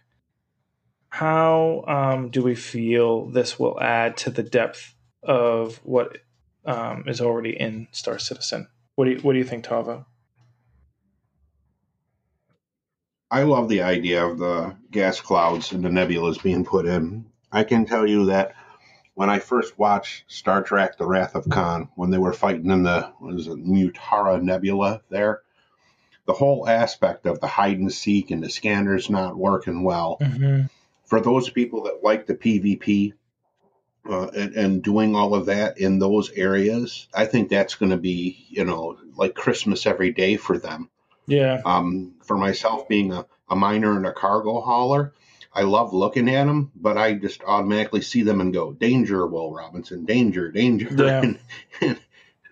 [1.10, 4.93] How um, do we feel this will add to the depth
[5.24, 6.20] of what
[6.66, 8.68] um, is already in Star Citizen?
[8.95, 10.05] What do you What do you think, Tavo?
[13.32, 17.26] I love the idea of the gas clouds and the nebulas being put in.
[17.51, 18.55] I can tell you that
[19.14, 22.84] when I first watched Star Trek: The Wrath of Khan, when they were fighting in
[22.84, 25.41] the what is it, Mutara Nebula, there,
[26.26, 30.18] the whole aspect of the hide and seek and the scanners not working well.
[30.22, 30.68] Mm-hmm.
[31.10, 33.14] For those people that like the PvP
[34.10, 37.97] uh, and, and doing all of that in those areas, I think that's going to
[37.97, 40.89] be you know like Christmas every day for them.
[41.28, 45.14] Yeah, Um, for myself, being a, a miner and a cargo hauler,
[45.53, 49.51] I love looking at them, but I just automatically see them and go, danger, Will
[49.51, 50.89] Robinson, danger, danger.
[50.91, 51.22] Yeah.
[51.22, 51.39] And,
[51.82, 51.99] and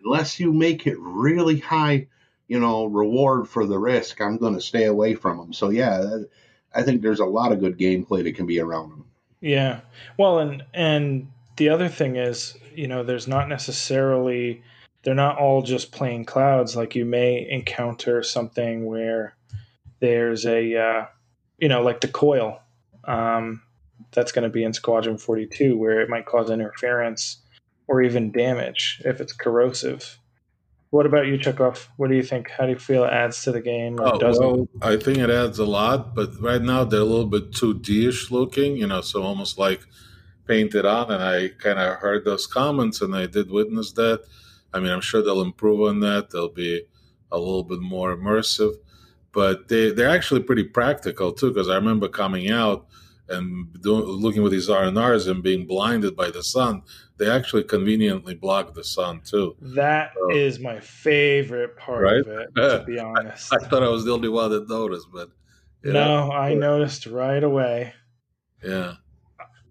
[0.03, 2.07] unless you make it really high,
[2.47, 5.53] you know, reward for the risk, I'm going to stay away from them.
[5.53, 6.17] So, yeah,
[6.77, 9.05] I think there's a lot of good gameplay that can be around them.
[9.41, 9.81] Yeah.
[10.17, 14.61] Well, and and the other thing is, you know, there's not necessarily
[15.03, 16.75] they're not all just plain clouds.
[16.75, 19.35] Like you may encounter something where
[19.99, 21.05] there's a uh,
[21.57, 22.59] you know, like the coil
[23.05, 23.63] um,
[24.11, 27.37] that's going to be in Squadron 42, where it might cause interference
[27.87, 30.19] or even damage if it's corrosive.
[30.89, 31.89] What about you, Chekhov?
[31.97, 32.49] What do you think?
[32.49, 34.43] How do you feel it adds to the game or Oh, doesn't?
[34.45, 37.73] well, I think it adds a lot, but right now they're a little bit too
[37.79, 39.81] D-ish looking, you know, so almost like
[40.47, 41.11] painted on.
[41.11, 44.23] And I kind of heard those comments and I did witness that.
[44.73, 46.29] I mean, I'm sure they'll improve on that.
[46.29, 46.83] They'll be
[47.31, 48.75] a little bit more immersive,
[49.33, 52.87] but they, they're actually pretty practical too, because I remember coming out
[53.29, 56.81] and doing, looking with these R&Rs and being blinded by the sun.
[57.17, 59.55] They actually conveniently block the sun too.
[59.61, 60.29] That Oh.
[60.35, 62.19] is my favorite part Right?
[62.19, 63.53] of it, to be honest.
[63.53, 65.29] I thought I was the only one that noticed, but
[65.83, 67.93] No, I noticed right away.
[68.63, 68.93] yeah.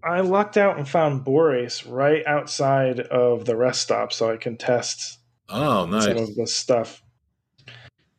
[0.03, 4.55] I lucked out and found Borase right outside of the rest stop so I can
[4.57, 6.03] test Oh, nice.
[6.05, 7.01] some of this stuff.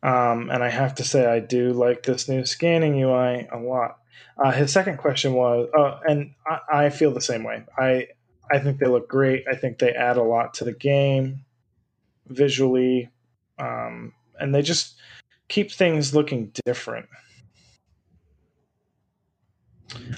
[0.01, 3.97] Um, and I have to say, I do like this new scanning UI a lot.
[4.41, 7.63] Uh, his second question was, uh, and I, I feel the same way.
[7.77, 8.07] I
[8.51, 9.45] I think they look great.
[9.51, 11.45] I think they add a lot to the game
[12.27, 13.09] visually,
[13.59, 14.95] um, and they just
[15.49, 17.07] keep things looking different.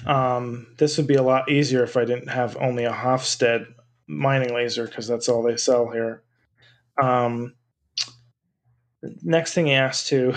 [0.06, 3.66] Um, this would be a lot easier if I didn't have only a Hofstede
[4.06, 6.22] mining laser because that's all they sell here.
[7.00, 7.54] Um,
[9.22, 10.34] next thing he asked to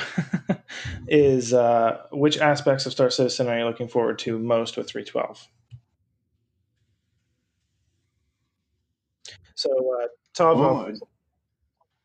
[1.08, 5.48] is uh, which aspects of Star Citizen are you looking forward to most with 312?
[9.56, 11.08] So, uh, Tavo, Oh,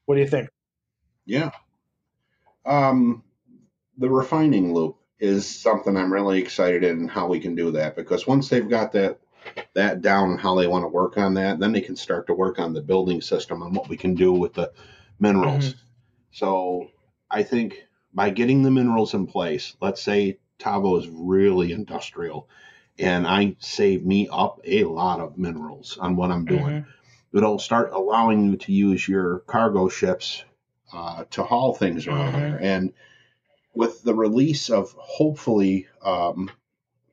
[0.06, 0.48] what do you think?
[1.26, 1.50] Yeah.
[2.64, 3.22] Um,
[3.98, 8.26] the refining loop is something I'm really excited in how we can do that because
[8.26, 9.18] once they've got that
[9.74, 12.34] that down and how they want to work on that, then they can start to
[12.34, 14.70] work on the building system and what we can do with the
[15.18, 15.74] minerals.
[16.32, 16.90] So
[17.30, 22.48] I think by getting the minerals in place, let's say Tavo is really industrial
[22.98, 26.86] and I save me up a lot of minerals on what I'm doing Mhm.
[27.32, 30.44] it'll start allowing you to use your cargo ships
[30.92, 32.40] uh, to haul things around Mhm.
[32.40, 32.58] there.
[32.60, 32.92] And
[33.74, 36.50] with the release of hopefully um,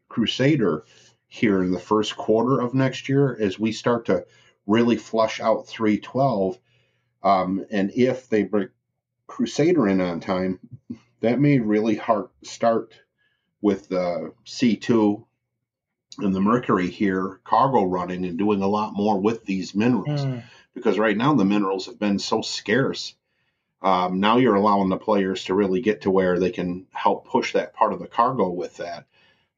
[0.10, 0.86] Crusader
[1.28, 4.26] here in the first quarter of next year, as we start to
[4.66, 6.58] really flush out 312,
[7.24, 8.70] um, and if they bring
[9.38, 10.60] Crusader in on time,
[11.22, 13.00] that may really hard start
[13.62, 15.24] with the C2
[16.18, 20.42] and the Mercury here cargo running and doing a lot more with these minerals Mm.
[20.74, 23.14] because right now the minerals have been so scarce.
[23.84, 27.54] Um, now you're allowing the players to really get to where they can help push
[27.54, 29.06] that part of the cargo with that.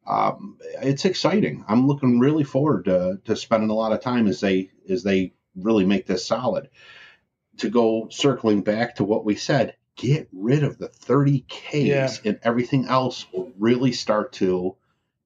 [0.06, 1.64] Um, it's exciting.
[1.70, 5.32] I'm looking really forward to, to spending a lot of time as they as they
[5.56, 6.68] really make this solid.
[7.60, 12.10] To go circling back to what we said, get rid of the 30Ks Yeah.
[12.24, 14.76] and everything else will really start to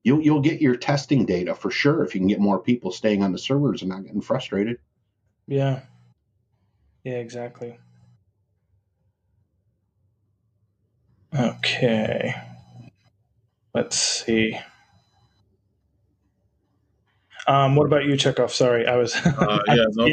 [0.04, 3.24] you'll you'll get your testing data for sure if you can get more people staying
[3.24, 4.80] on the servers and not getting frustrated.
[5.48, 5.82] Yeah.
[7.04, 7.78] Yeah, exactly.
[11.38, 12.34] Okay.
[13.74, 14.58] Let's see.
[17.48, 18.54] Um, what about you, Chekhov?
[18.54, 20.08] Sorry, I was Uh, yeah, no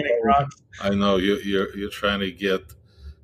[0.81, 2.63] I know you, you're you're trying to get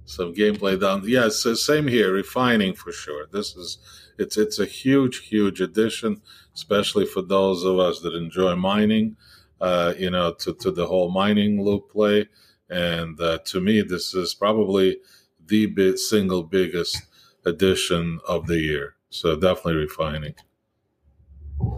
[0.05, 1.03] some gameplay done.
[1.05, 3.27] Yeah, so same here, refining for sure.
[3.31, 3.79] This is
[4.19, 6.23] it's it's a huge huge addition,
[6.55, 9.17] especially for those of us that enjoy mining.
[9.61, 12.29] Uh, you know, to to the whole mining loop play,
[12.71, 14.99] and uh, to me, this is probably
[15.47, 17.03] the big, single biggest
[17.45, 18.97] addition of the year.
[19.11, 20.35] So definitely refining.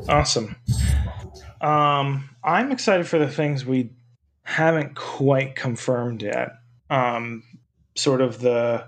[0.09, 0.57] Awesome.
[1.61, 3.91] Um, I'm excited for the things we
[4.43, 6.53] haven't quite confirmed yet.
[6.91, 7.43] Um,
[7.95, 8.87] sort of the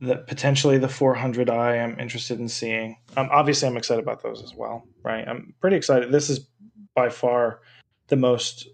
[0.00, 1.84] the potentially the 400i.
[1.84, 2.96] I'm interested in seeing.
[3.16, 4.86] Um, obviously, I'm excited about those as well.
[5.02, 5.28] Right.
[5.28, 6.10] I'm pretty excited.
[6.10, 6.46] This is
[6.94, 7.60] by far
[8.08, 8.66] the most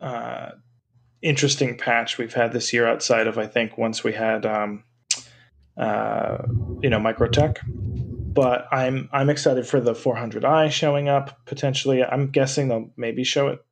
[0.00, 0.50] uh,
[1.22, 2.86] interesting patch we've had this year.
[2.86, 4.84] Outside of I think once we had um,
[5.76, 6.38] uh,
[6.80, 7.58] you know Microtech
[8.32, 12.04] but I'm I'm excited for the 400i showing up potentially.
[12.04, 13.64] I'm guessing they'll maybe show it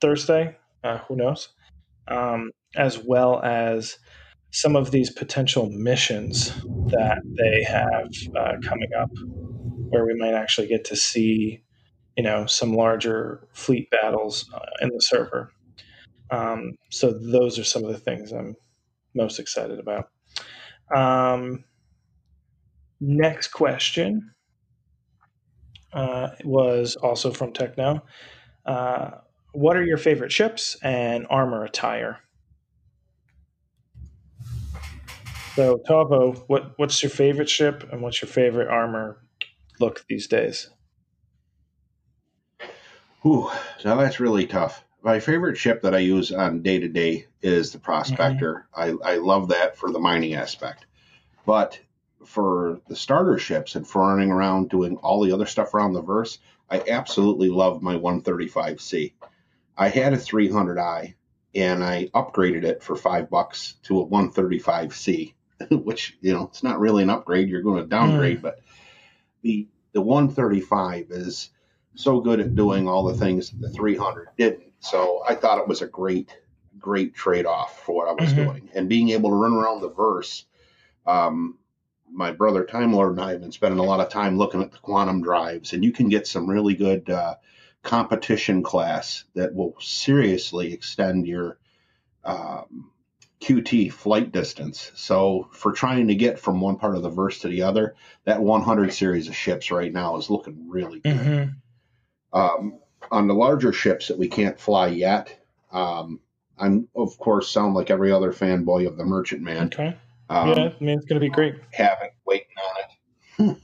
[0.00, 0.56] Thursday.
[0.84, 1.48] Uh, who knows?
[2.06, 3.98] Um, as well as
[4.50, 6.54] some of these potential missions
[6.88, 9.10] that they have uh, coming up,
[9.90, 11.62] where we might actually get to see,
[12.16, 15.50] you know, some larger fleet battles uh, in the server.
[16.30, 18.56] Um, so those are some of the things I'm
[19.14, 20.10] most excited about.
[20.94, 21.64] Um,
[23.00, 24.32] Next question
[25.92, 28.02] uh, was also from Techno.
[28.66, 29.10] Uh,
[29.52, 32.18] what are your favorite ships and armor attire?
[35.54, 39.24] So, Tavo, what, what's your favorite ship and what's your favorite armor
[39.80, 40.70] look these days?
[43.22, 43.50] Whew,
[43.84, 44.84] now that's really tough.
[45.02, 48.66] My favorite ship that I use on day to day is the Prospector.
[48.74, 50.86] I, I love that for the mining aspect.
[51.46, 51.80] But
[52.24, 56.02] for the starter ships and for running around doing all the other stuff around the
[56.02, 56.38] verse,
[56.70, 59.12] I absolutely love my 135C.
[59.76, 61.14] I had a 300i
[61.54, 65.34] and I upgraded it for five bucks to a 135C,
[65.70, 67.48] which you know it's not really an upgrade.
[67.48, 68.60] You're going to downgrade, but
[69.42, 71.50] the the 135 is
[71.94, 74.72] so good at doing all the things that the 300 didn't.
[74.80, 76.36] So I thought it was a great,
[76.78, 78.36] great trade off for what I was Mhm.
[78.36, 78.70] doing.
[78.74, 80.44] And being able to run around the verse,
[81.06, 81.57] um,
[82.12, 84.72] my brother Time Lord and I have been spending a lot of time looking at
[84.72, 87.36] the quantum drives, and you can get some really good uh,
[87.82, 91.58] competition class that will seriously extend your
[92.24, 92.90] um,
[93.40, 94.90] QT flight distance.
[94.94, 97.94] So for trying to get from one part of the verse to the other,
[98.24, 101.16] that 100 series of ships right now is looking really good.
[101.16, 102.38] Mm-hmm.
[102.38, 102.78] Um,
[103.10, 105.38] on the larger ships that we can't fly yet,
[105.72, 106.20] um,
[106.58, 109.66] I'm of course sound like every other fanboy of the Merchantman.
[109.66, 109.96] Okay.
[110.28, 111.56] Um, yeah, I mean, it's going to be great.
[111.72, 112.46] Haven't waiting
[113.38, 113.56] on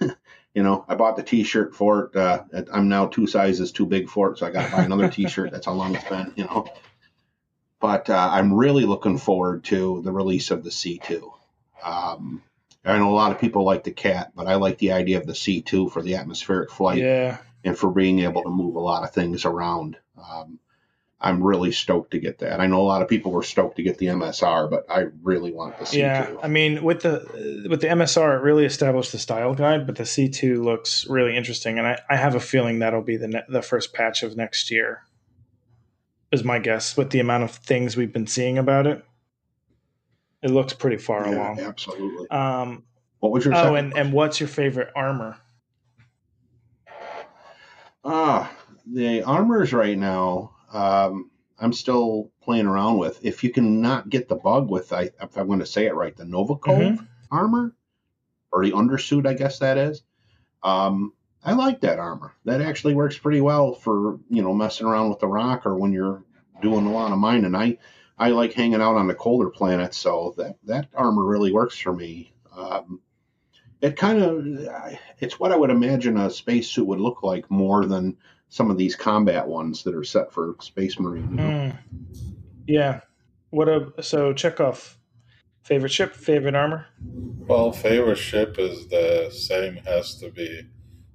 [0.00, 0.16] it.
[0.54, 2.16] you know, I bought the T-shirt for it.
[2.16, 5.08] Uh, I'm now two sizes too big for it, so I got to buy another
[5.10, 5.50] T-shirt.
[5.50, 6.32] That's how long it's been.
[6.36, 6.66] You know,
[7.80, 11.30] but uh, I'm really looking forward to the release of the C2.
[11.84, 12.42] Um,
[12.84, 15.26] I know a lot of people like the cat, but I like the idea of
[15.26, 17.38] the C2 for the atmospheric flight Yeah.
[17.64, 19.96] and for being able to move a lot of things around.
[20.16, 20.58] Um,
[21.20, 22.60] I'm really stoked to get that.
[22.60, 25.50] I know a lot of people were stoked to get the MSR, but I really
[25.52, 25.98] want the C2.
[25.98, 29.96] Yeah, I mean, with the with the MSR, it really established the style guide, but
[29.96, 33.44] the C2 looks really interesting, and I, I have a feeling that'll be the ne-
[33.48, 35.02] the first patch of next year.
[36.30, 39.04] Is my guess with the amount of things we've been seeing about it.
[40.42, 41.60] It looks pretty far Yeah, along.
[41.60, 42.28] absolutely.
[42.30, 42.84] Um,
[43.18, 45.36] What was your oh, and, and what's your favorite armor?
[48.04, 48.52] Ah,
[48.86, 50.52] the armors right now.
[50.72, 53.24] Um, I'm still playing around with.
[53.24, 55.94] If you can not get the bug with, I, if I'm going to say it
[55.94, 57.08] right, the Novikov Mhm.
[57.30, 57.74] armor
[58.52, 60.02] or the undersuit, I guess that is.
[60.62, 61.12] Um,
[61.44, 62.34] I like that armor.
[62.44, 65.92] That actually works pretty well for you know messing around with the rock or when
[65.92, 66.24] you're
[66.62, 67.54] doing a lot of mining.
[67.54, 67.78] I
[68.18, 71.94] I like hanging out on the colder planets, so that that armor really works for
[71.94, 72.32] me.
[72.56, 73.00] Um,
[73.80, 74.44] it kind of
[75.20, 78.16] it's what I would imagine a spacesuit would look like more than
[78.48, 81.28] some of these combat ones that are set for space marine.
[81.30, 81.42] You know?
[81.42, 81.78] Mm.
[82.66, 83.00] Yeah.
[83.50, 84.96] What a so Chekhov.
[85.62, 86.86] Favorite ship, favorite armor?
[87.46, 89.76] Well, favorite ship is the same.
[89.84, 90.62] Has to be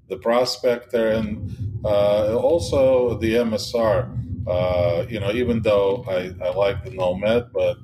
[0.10, 4.48] the Prospector and uh, also the MSR.
[4.48, 7.78] Uh, you know, even though I, I like the Nomad, but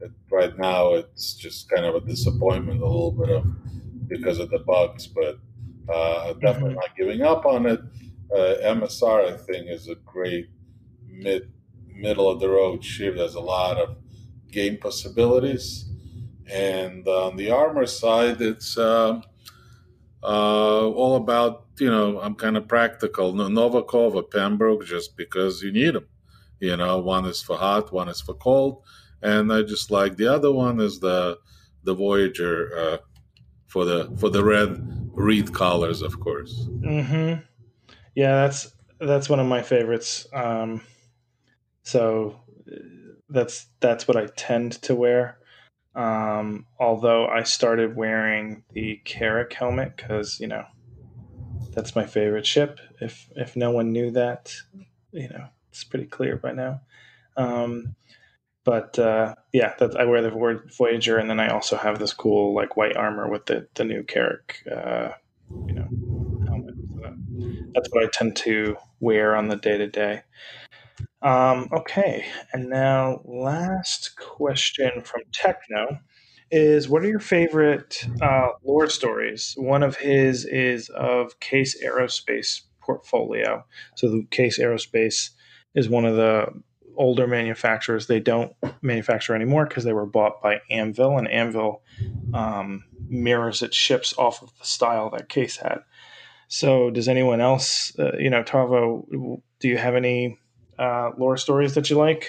[0.00, 4.50] it, right now it's just kind of a disappointment, a little bit of because of
[4.50, 5.06] the bugs.
[5.06, 5.38] But
[5.90, 7.80] uh, definitely not giving up on it.
[8.32, 10.50] Uh, MSR, I think, is a great
[11.08, 11.50] mid
[11.92, 13.16] middle of the road ship.
[13.16, 13.96] There's a lot of
[14.50, 15.86] game possibilities.
[16.46, 19.22] And on the armor side, it's um,
[20.22, 23.32] uh, all about, you know, I'm kind of practical.
[23.32, 26.06] No- Novikov or Pembroke just because you need them.
[26.58, 28.82] You know, one is for hot, one is for cold.
[29.22, 31.38] And I just like the other one is the
[31.84, 32.96] the Voyager uh,
[33.66, 36.66] for the for the red reed collars, of course.
[36.68, 37.42] Mm-hmm.
[38.20, 40.26] Yeah, that's that's one of my favorites.
[40.34, 40.82] Um,
[41.84, 42.38] so
[43.30, 45.38] that's that's what I tend to wear.
[45.94, 50.66] Um, although I started wearing the Carrack helmet because you know
[51.72, 52.78] that's my favorite ship.
[53.00, 54.54] If if no one knew that,
[55.12, 56.82] you know it's pretty clear by now.
[57.38, 57.94] Um,
[58.64, 62.12] but uh, yeah, that, I wear the word Voyager, and then I also have this
[62.12, 65.12] cool like white armor with the the new Carrack, uh,
[65.66, 65.79] you know,
[67.74, 70.22] that's what I tend to wear on the day to day.
[71.72, 75.98] Okay, and now last question from Techno
[76.50, 79.54] is: What are your favorite uh, lore stories?
[79.56, 83.64] One of his is of Case Aerospace portfolio.
[83.96, 85.30] So the Case Aerospace
[85.74, 86.46] is one of the
[86.96, 88.06] older manufacturers.
[88.06, 88.52] They don't
[88.82, 91.82] manufacture anymore because they were bought by Anvil, and Anvil
[92.34, 95.80] um, mirrors its ships off of the style that Case had.
[96.52, 100.36] So, does anyone else, uh, you know, Tavo, do you have any
[100.76, 102.28] uh, lore stories that you like?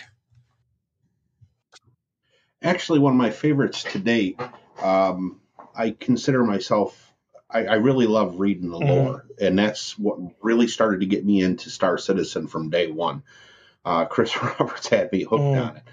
[2.61, 4.39] Actually, one of my favorites to date.
[4.79, 5.41] Um,
[5.75, 7.11] I consider myself.
[7.49, 8.87] I, I really love reading the Mhm.
[8.89, 13.23] lore, and that's what really started to get me into Star Citizen from day one.
[13.83, 15.67] Uh, Chris Roberts had me hooked Mm.
[15.67, 15.83] on it.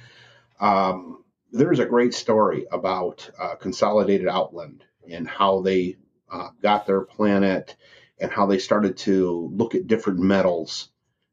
[0.63, 5.97] Um, there's a great story about uh, Consolidated Outland and how they
[6.31, 7.75] uh, got their planet
[8.21, 10.89] and how they started to look at different metals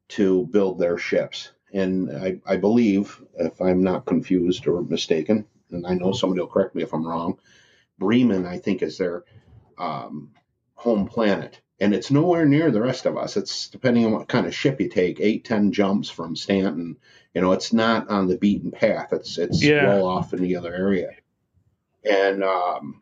[0.09, 1.51] to build their ships.
[1.73, 6.47] And I, I believe, if I'm not confused or mistaken, and I know somebody will
[6.47, 7.39] correct me if I'm wrong,
[7.97, 9.23] Bremen, I think, is their
[9.77, 10.31] um,
[10.75, 11.59] home planet.
[11.79, 13.35] And it's nowhere near the rest of us.
[13.35, 16.97] It's depending on what kind of ship you take, eight, ten jumps from Stanton.
[17.33, 19.11] You know, it's not on the beaten path.
[19.11, 19.87] It's it's Yeah.
[19.87, 21.09] well off in the other area.
[22.09, 23.01] And um,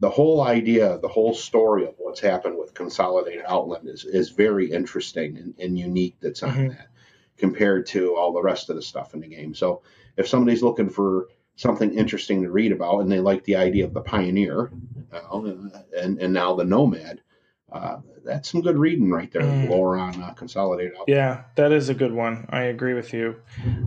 [0.00, 4.70] the whole idea, the whole story of what's happened with Consolidated Outland is is very
[4.70, 6.16] interesting and, and unique.
[6.20, 6.68] That's on Mhm.
[6.70, 6.88] that
[7.38, 9.54] compared to all the rest of the stuff in the game.
[9.54, 9.82] So
[10.16, 13.94] if somebody's looking for something interesting to read about and they like the idea of
[13.94, 14.70] the pioneer
[15.12, 15.52] uh,
[15.98, 17.20] and and now the nomad,
[17.72, 19.42] uh, that's some good reading right there.
[19.42, 19.68] Mm.
[19.68, 21.08] Lore on uh, Consolidated Outland.
[21.08, 22.46] Yeah, that is a good one.
[22.50, 23.36] I agree with you.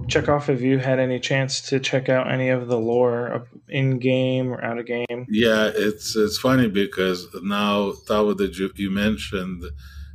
[0.07, 4.51] Chekhov if you had any chance to check out any of the lore in game
[4.51, 5.25] or out of game.
[5.29, 9.63] Yeah, it's it's funny because now Tawa that you, you mentioned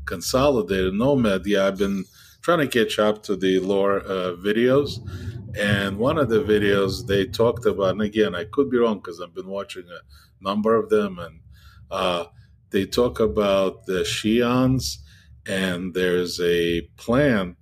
[0.04, 1.46] consolidated nomad.
[1.46, 2.04] Yeah, I've been
[2.42, 4.98] trying to catch up to the lore uh, videos,
[5.58, 9.22] and one of the videos they talked about, and again I could be wrong because
[9.22, 11.40] I've been watching a number of them, and
[11.90, 12.24] uh,
[12.74, 14.98] they talk about the Xi'ans,
[15.46, 17.56] and there's a plant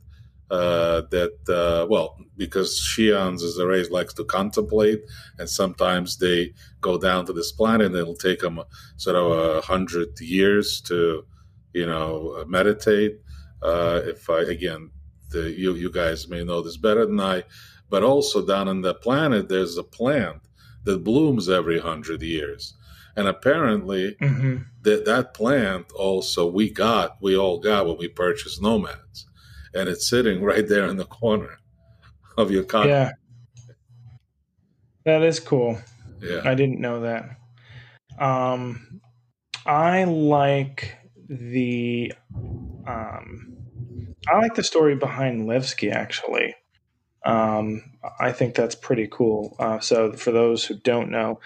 [0.51, 5.03] uh, that uh, well because Xi'ans is a race likes to contemplate,
[5.39, 8.63] and sometimes they go down to this planet and it'll take them
[8.97, 11.27] sort of a hundred years to
[11.75, 13.21] you know meditate.
[13.63, 14.91] Uh, if i again
[15.31, 17.45] the, you you guys may know this better than i
[17.91, 20.43] but also down on the planet there's a plant
[20.83, 22.75] that blooms every hundred years
[23.17, 28.61] and apparently hmm that that plant also we got we all got when we purchased
[28.61, 29.27] nomads
[29.75, 31.59] and it's sitting right there in the corner
[32.37, 33.13] of your car Yeah,
[35.05, 35.79] that is cool.
[36.21, 36.43] yeah.
[36.45, 37.37] I didn't know that.
[38.19, 39.01] Um,
[39.67, 40.97] I like
[41.29, 42.13] the
[42.87, 43.55] um,
[44.29, 46.55] I like the story behind Levski actually.
[47.25, 47.83] Um,
[48.21, 49.57] I think that's pretty cool.
[49.59, 51.41] Uh, so for those who don't know,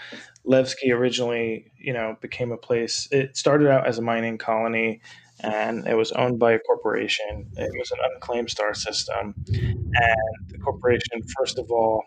[0.46, 3.08] Levski originally, you know, became a place.
[3.10, 5.00] It started out as a mining colony,
[5.40, 7.46] and it was owned by a corporation.
[7.56, 12.02] It was an unclaimed star system, and the corporation, first of all,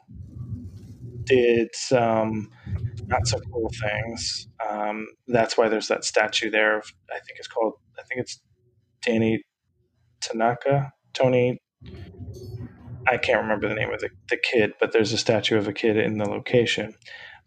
[1.25, 2.49] did some
[3.07, 4.47] not so cool things.
[4.67, 6.77] Um, that's why there's that statue there.
[6.77, 7.73] Of, I think it's called.
[7.97, 8.41] I think it's
[9.01, 9.41] Danny
[10.21, 11.59] Tanaka, Tony.
[13.07, 15.73] I can't remember the name of the, the kid, but there's a statue of a
[15.73, 16.93] kid in the location.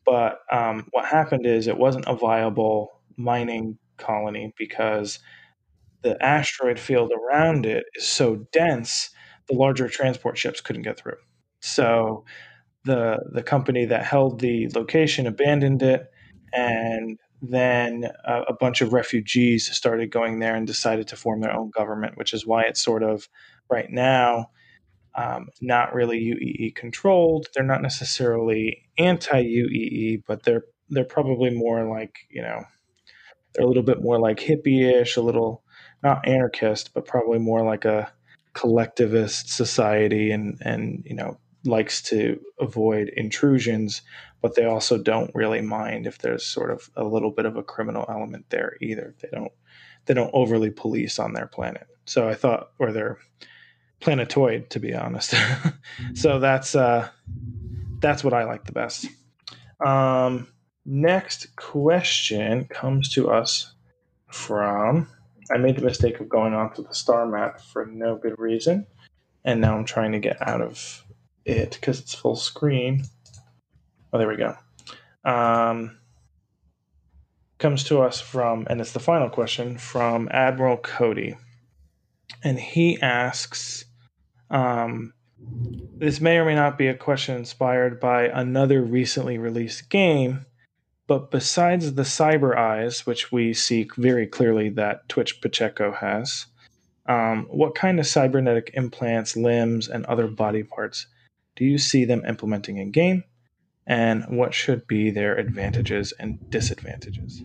[0.05, 5.19] But um, what happened is it wasn't a viable mining colony because
[6.03, 9.11] the asteroid field around it is so dense,
[9.49, 11.17] the larger transport ships couldn't get through.
[11.61, 12.25] So
[12.85, 16.11] the the company that held the location abandoned it,
[16.53, 21.53] and then a, a, bunch of refugees started going there and decided to form their
[21.53, 23.29] own government, which is why it's sort of
[23.69, 24.47] right now
[25.15, 27.49] um, not really UEE controlled.
[27.55, 32.65] They're not necessarily anti UEE, but they're they're probably more like you know
[33.55, 35.63] they're a little bit more like hippie-ish, a little
[36.03, 38.13] not anarchist, but probably more like a
[38.55, 44.03] collectivist society, and and you know likes to avoid intrusions,
[44.41, 47.63] but they also don't really mind if there's sort of a little bit of a
[47.63, 49.15] criminal element there either.
[49.21, 49.53] They don't
[50.07, 51.87] they don't overly police on their planet.
[52.05, 53.19] So I thought, or their
[54.03, 55.35] planetoid, to be honest.
[56.15, 57.09] so that's uh,
[58.01, 59.07] that's what I like the best.
[59.85, 60.49] Um,
[60.85, 63.73] next question comes to us
[64.31, 65.09] from.
[65.51, 68.87] I made the mistake of going onto the star map for no good reason,
[69.45, 71.05] and now I'm trying to get out of
[71.45, 73.05] it because it's full screen.
[74.13, 74.57] Oh, there we go.
[75.25, 75.99] Um,
[77.59, 81.37] comes to us from, and it's the final question from Admiral Cody.
[82.43, 83.85] And he asks
[84.53, 85.13] um,
[85.97, 90.47] this may or may not be a question inspired by another recently released game,
[91.09, 96.47] but besides the cyber eyes, which we see very clearly that Twitch Pacheco has,
[97.07, 101.07] um, what kind of cybernetic implants, limbs, and other body parts
[101.57, 103.25] do you see them implementing in game?
[103.87, 107.43] And what should be their advantages and disadvantages?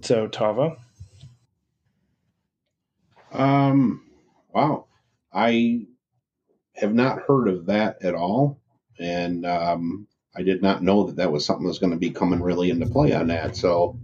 [0.00, 0.76] So, Tava.
[3.32, 4.02] Um,
[4.54, 4.87] wow.
[5.32, 5.86] I
[6.74, 8.60] have not heard of that at all.
[8.98, 10.06] And um,
[10.36, 12.86] I did not know that that was something that's going to be coming really into
[12.86, 13.56] play on that.
[13.56, 13.98] So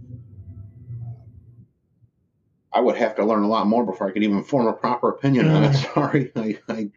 [2.73, 5.09] I would have to learn a lot more before I could even form a proper
[5.09, 5.73] opinion on it.
[5.93, 6.31] Sorry.
[6.35, 6.89] I, I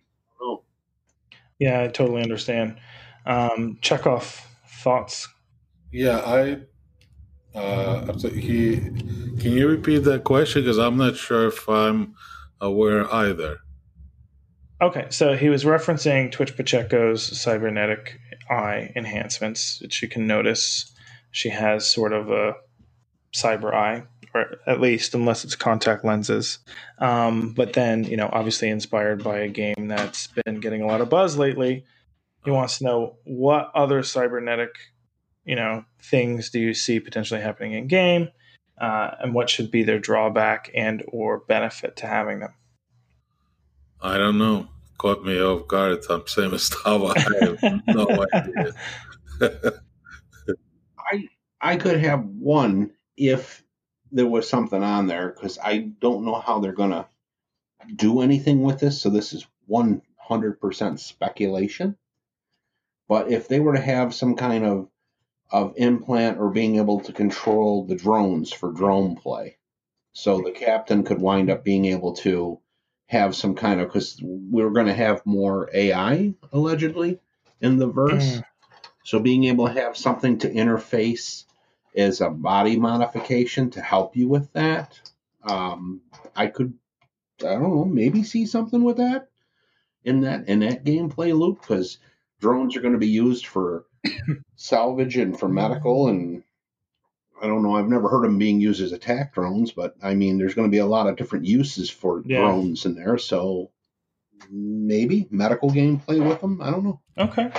[1.59, 2.77] yeah, I totally understand.
[3.27, 4.47] Um, Chekhov,
[4.83, 5.29] thoughts?
[5.93, 6.59] Yeah, I.
[7.55, 10.63] Uh, he, can you repeat that question?
[10.63, 12.15] Because I'm not sure if I'm
[12.61, 13.59] aware either.
[14.81, 20.93] Okay, so he was referencing Twitch Pacheco's cybernetic eye enhancements, which you can notice
[21.33, 22.55] she has sort of a
[23.35, 26.59] cyber eye or at least unless it's contact lenses.
[26.99, 31.01] Um, but then, you know, obviously inspired by a game that's been getting a lot
[31.01, 31.85] of buzz lately.
[32.45, 34.71] He wants to know what other cybernetic,
[35.45, 38.29] you know, things do you see potentially happening in game,
[38.81, 42.55] uh, and what should be their drawback and or benefit to having them.
[44.01, 44.69] I don't know.
[44.99, 46.05] Caught me off guard.
[46.11, 47.15] I'm same as Tava.
[47.17, 48.73] I have no idea.
[50.99, 51.29] I
[51.61, 53.63] I could have one if
[54.11, 57.07] there was something on there because I don't know how they're going to
[57.95, 59.01] do anything with this.
[59.01, 61.97] So this is 100% speculation.
[63.09, 64.89] But if they were to have some kind of
[65.51, 69.57] of implant or being able to control the drones for drone play,
[70.13, 72.61] so the captain could wind up being able to
[73.09, 77.19] have some kind of because we're going to have more AI allegedly
[77.61, 78.37] in the verse.
[78.37, 78.45] Mm.
[79.05, 81.45] So being able to have something to interface
[81.95, 85.01] is a body modification to help you with that.
[85.43, 86.03] Um,
[86.37, 86.75] I could,
[87.41, 89.29] I don't know, maybe see something with that
[90.05, 91.99] in that in that gameplay loop because
[92.41, 93.87] drones are going to be used for
[94.57, 96.43] salvage and for medical and
[97.43, 97.77] I don't know.
[97.77, 100.73] I've never heard them being used as attack drones, but I mean, there's going to
[100.73, 102.41] be a lot of different uses for yeah.
[102.41, 103.19] drones in there.
[103.19, 103.71] So
[104.51, 106.61] maybe medical gameplay with them.
[106.63, 107.01] I don't know.
[107.17, 107.51] Okay,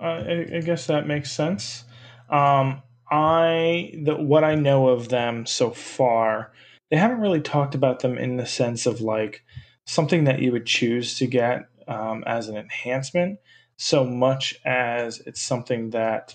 [0.00, 1.84] uh, I, I, guess that makes sense.
[2.30, 6.52] Um, I the what I know of them so far,
[6.90, 9.44] they haven't really talked about them in the sense of like
[9.84, 13.38] something that you would choose to get um, as an enhancement,
[13.76, 16.34] so much as it's something that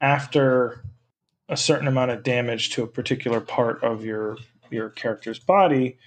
[0.00, 0.84] after
[1.48, 4.36] a certain amount of damage to a particular part of your
[4.70, 5.98] your character's body,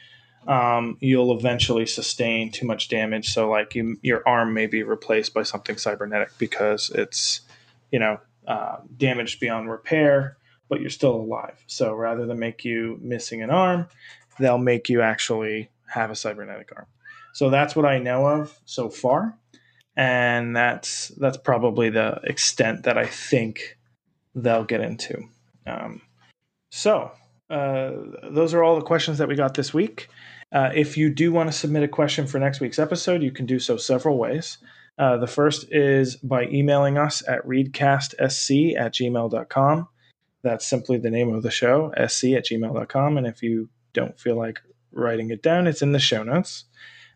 [0.47, 3.31] um, you'll eventually sustain too much damage.
[3.31, 7.41] So, like, you, your arm may be replaced by something cybernetic because it's,
[7.91, 10.37] you know, uh, damaged beyond repair,
[10.67, 11.63] but you're still alive.
[11.67, 13.87] So, rather than make you missing an arm,
[14.39, 16.87] they'll make you actually have a cybernetic arm.
[17.33, 19.37] So that's what I know of so far,
[19.95, 23.77] and that's that's probably the extent that I think
[24.35, 25.23] they'll get into.
[25.65, 26.01] Um,
[26.71, 27.11] so
[27.49, 27.91] uh,
[28.29, 30.09] those are all the questions that we got this week.
[30.51, 33.45] Uh, if you do want to submit a question for next week's episode, you can
[33.45, 34.57] do so several ways.
[34.97, 39.87] Uh, the first is by emailing us at readcastsc at gmail.com.
[40.43, 43.17] That's simply the name of the show, sc at gmail.com.
[43.17, 46.65] And if you don't feel like writing it down, it's in the show notes.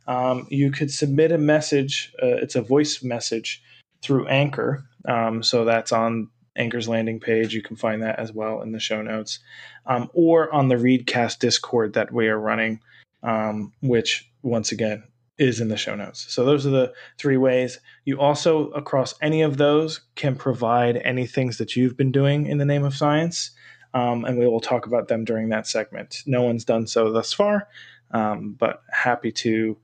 [0.08, 3.62] Um, you could submit a message, uh, it's a voice message
[4.02, 4.84] through Anchor.
[5.08, 7.54] Um, so that's on Anchor's landing page.
[7.54, 9.40] You can find that as well in the show notes,
[9.86, 12.82] um, or on the Readcast Discord that we are running,
[13.24, 15.04] um, which once again
[15.38, 16.26] is in the show notes.
[16.30, 17.80] So those are the three ways.
[18.04, 22.58] You also, across any of those, can provide any things that you've been doing in
[22.58, 23.52] the name of science.
[23.94, 26.22] Um, and we will talk about them during that segment.
[26.26, 27.68] No one's done so thus far,
[28.12, 29.78] um, but happy to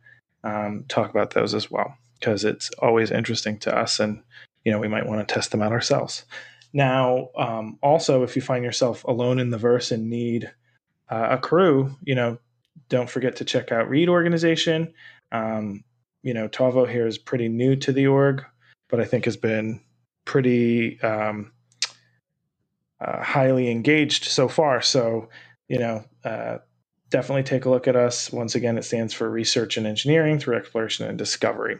[0.44, 4.22] um, talk about those as well because it's always interesting to us, and
[4.64, 6.26] you know we might want to test them out ourselves.
[6.76, 10.52] Now, um, also, if you find yourself alone in the verse and need
[11.10, 12.38] uh, a crew, you know,
[12.89, 14.93] don't forget to check out Read Organization.
[15.31, 15.85] Um,
[16.22, 18.43] you know, Tavo here is pretty new to the org,
[18.89, 19.80] but I think has been
[20.26, 21.53] pretty um,
[22.99, 24.81] uh, highly engaged so far.
[24.81, 25.30] So,
[25.69, 26.57] you know, uh,
[27.10, 28.34] definitely take a look at us.
[28.34, 31.80] Once again, it stands for Research and Engineering through Exploration and Discovery.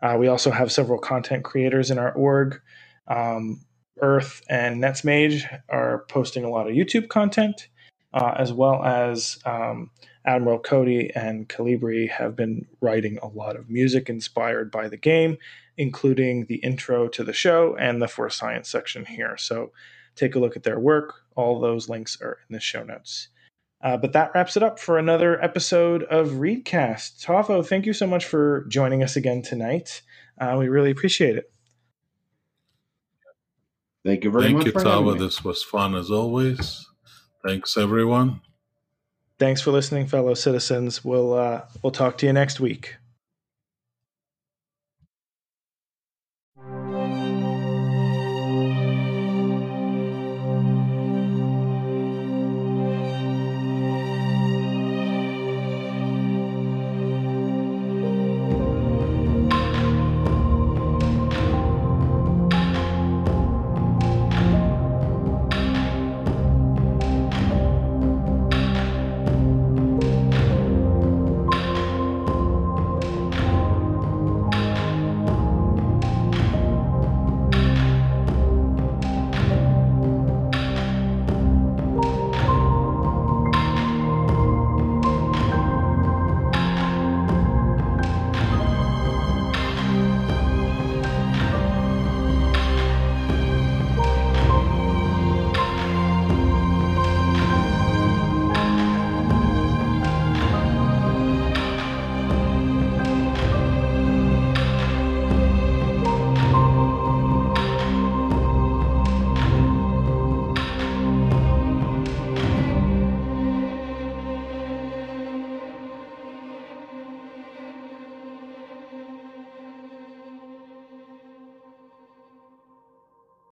[0.00, 2.58] Uh, we also have several content creators in our org.
[3.06, 3.60] Um,
[4.00, 7.68] Earth and NetsMage are posting a lot of YouTube content,
[8.12, 9.90] uh, as well as um,
[10.24, 15.38] Admiral Cody and Calibri have been writing a lot of music inspired by the game,
[15.76, 19.36] including the intro to the show and the For Science section here.
[19.38, 19.72] So
[20.16, 21.14] take a look at their work.
[21.36, 23.28] All those links are in the show notes.
[23.82, 27.24] Uh, but that wraps it up for another episode of Readcast.
[27.24, 30.02] Tavo, thank you so much for joining us again tonight.
[30.38, 31.49] Uh, we really appreciate it.
[34.04, 34.64] Thank you very Thank much.
[34.64, 35.18] Thank you, for having Tava.
[35.18, 35.26] me.
[35.26, 36.86] This was fun as always.
[37.44, 38.40] Thanks, everyone.
[39.38, 41.04] Thanks for listening, fellow citizens.
[41.04, 42.96] We'll uh, we'll talk to you next week.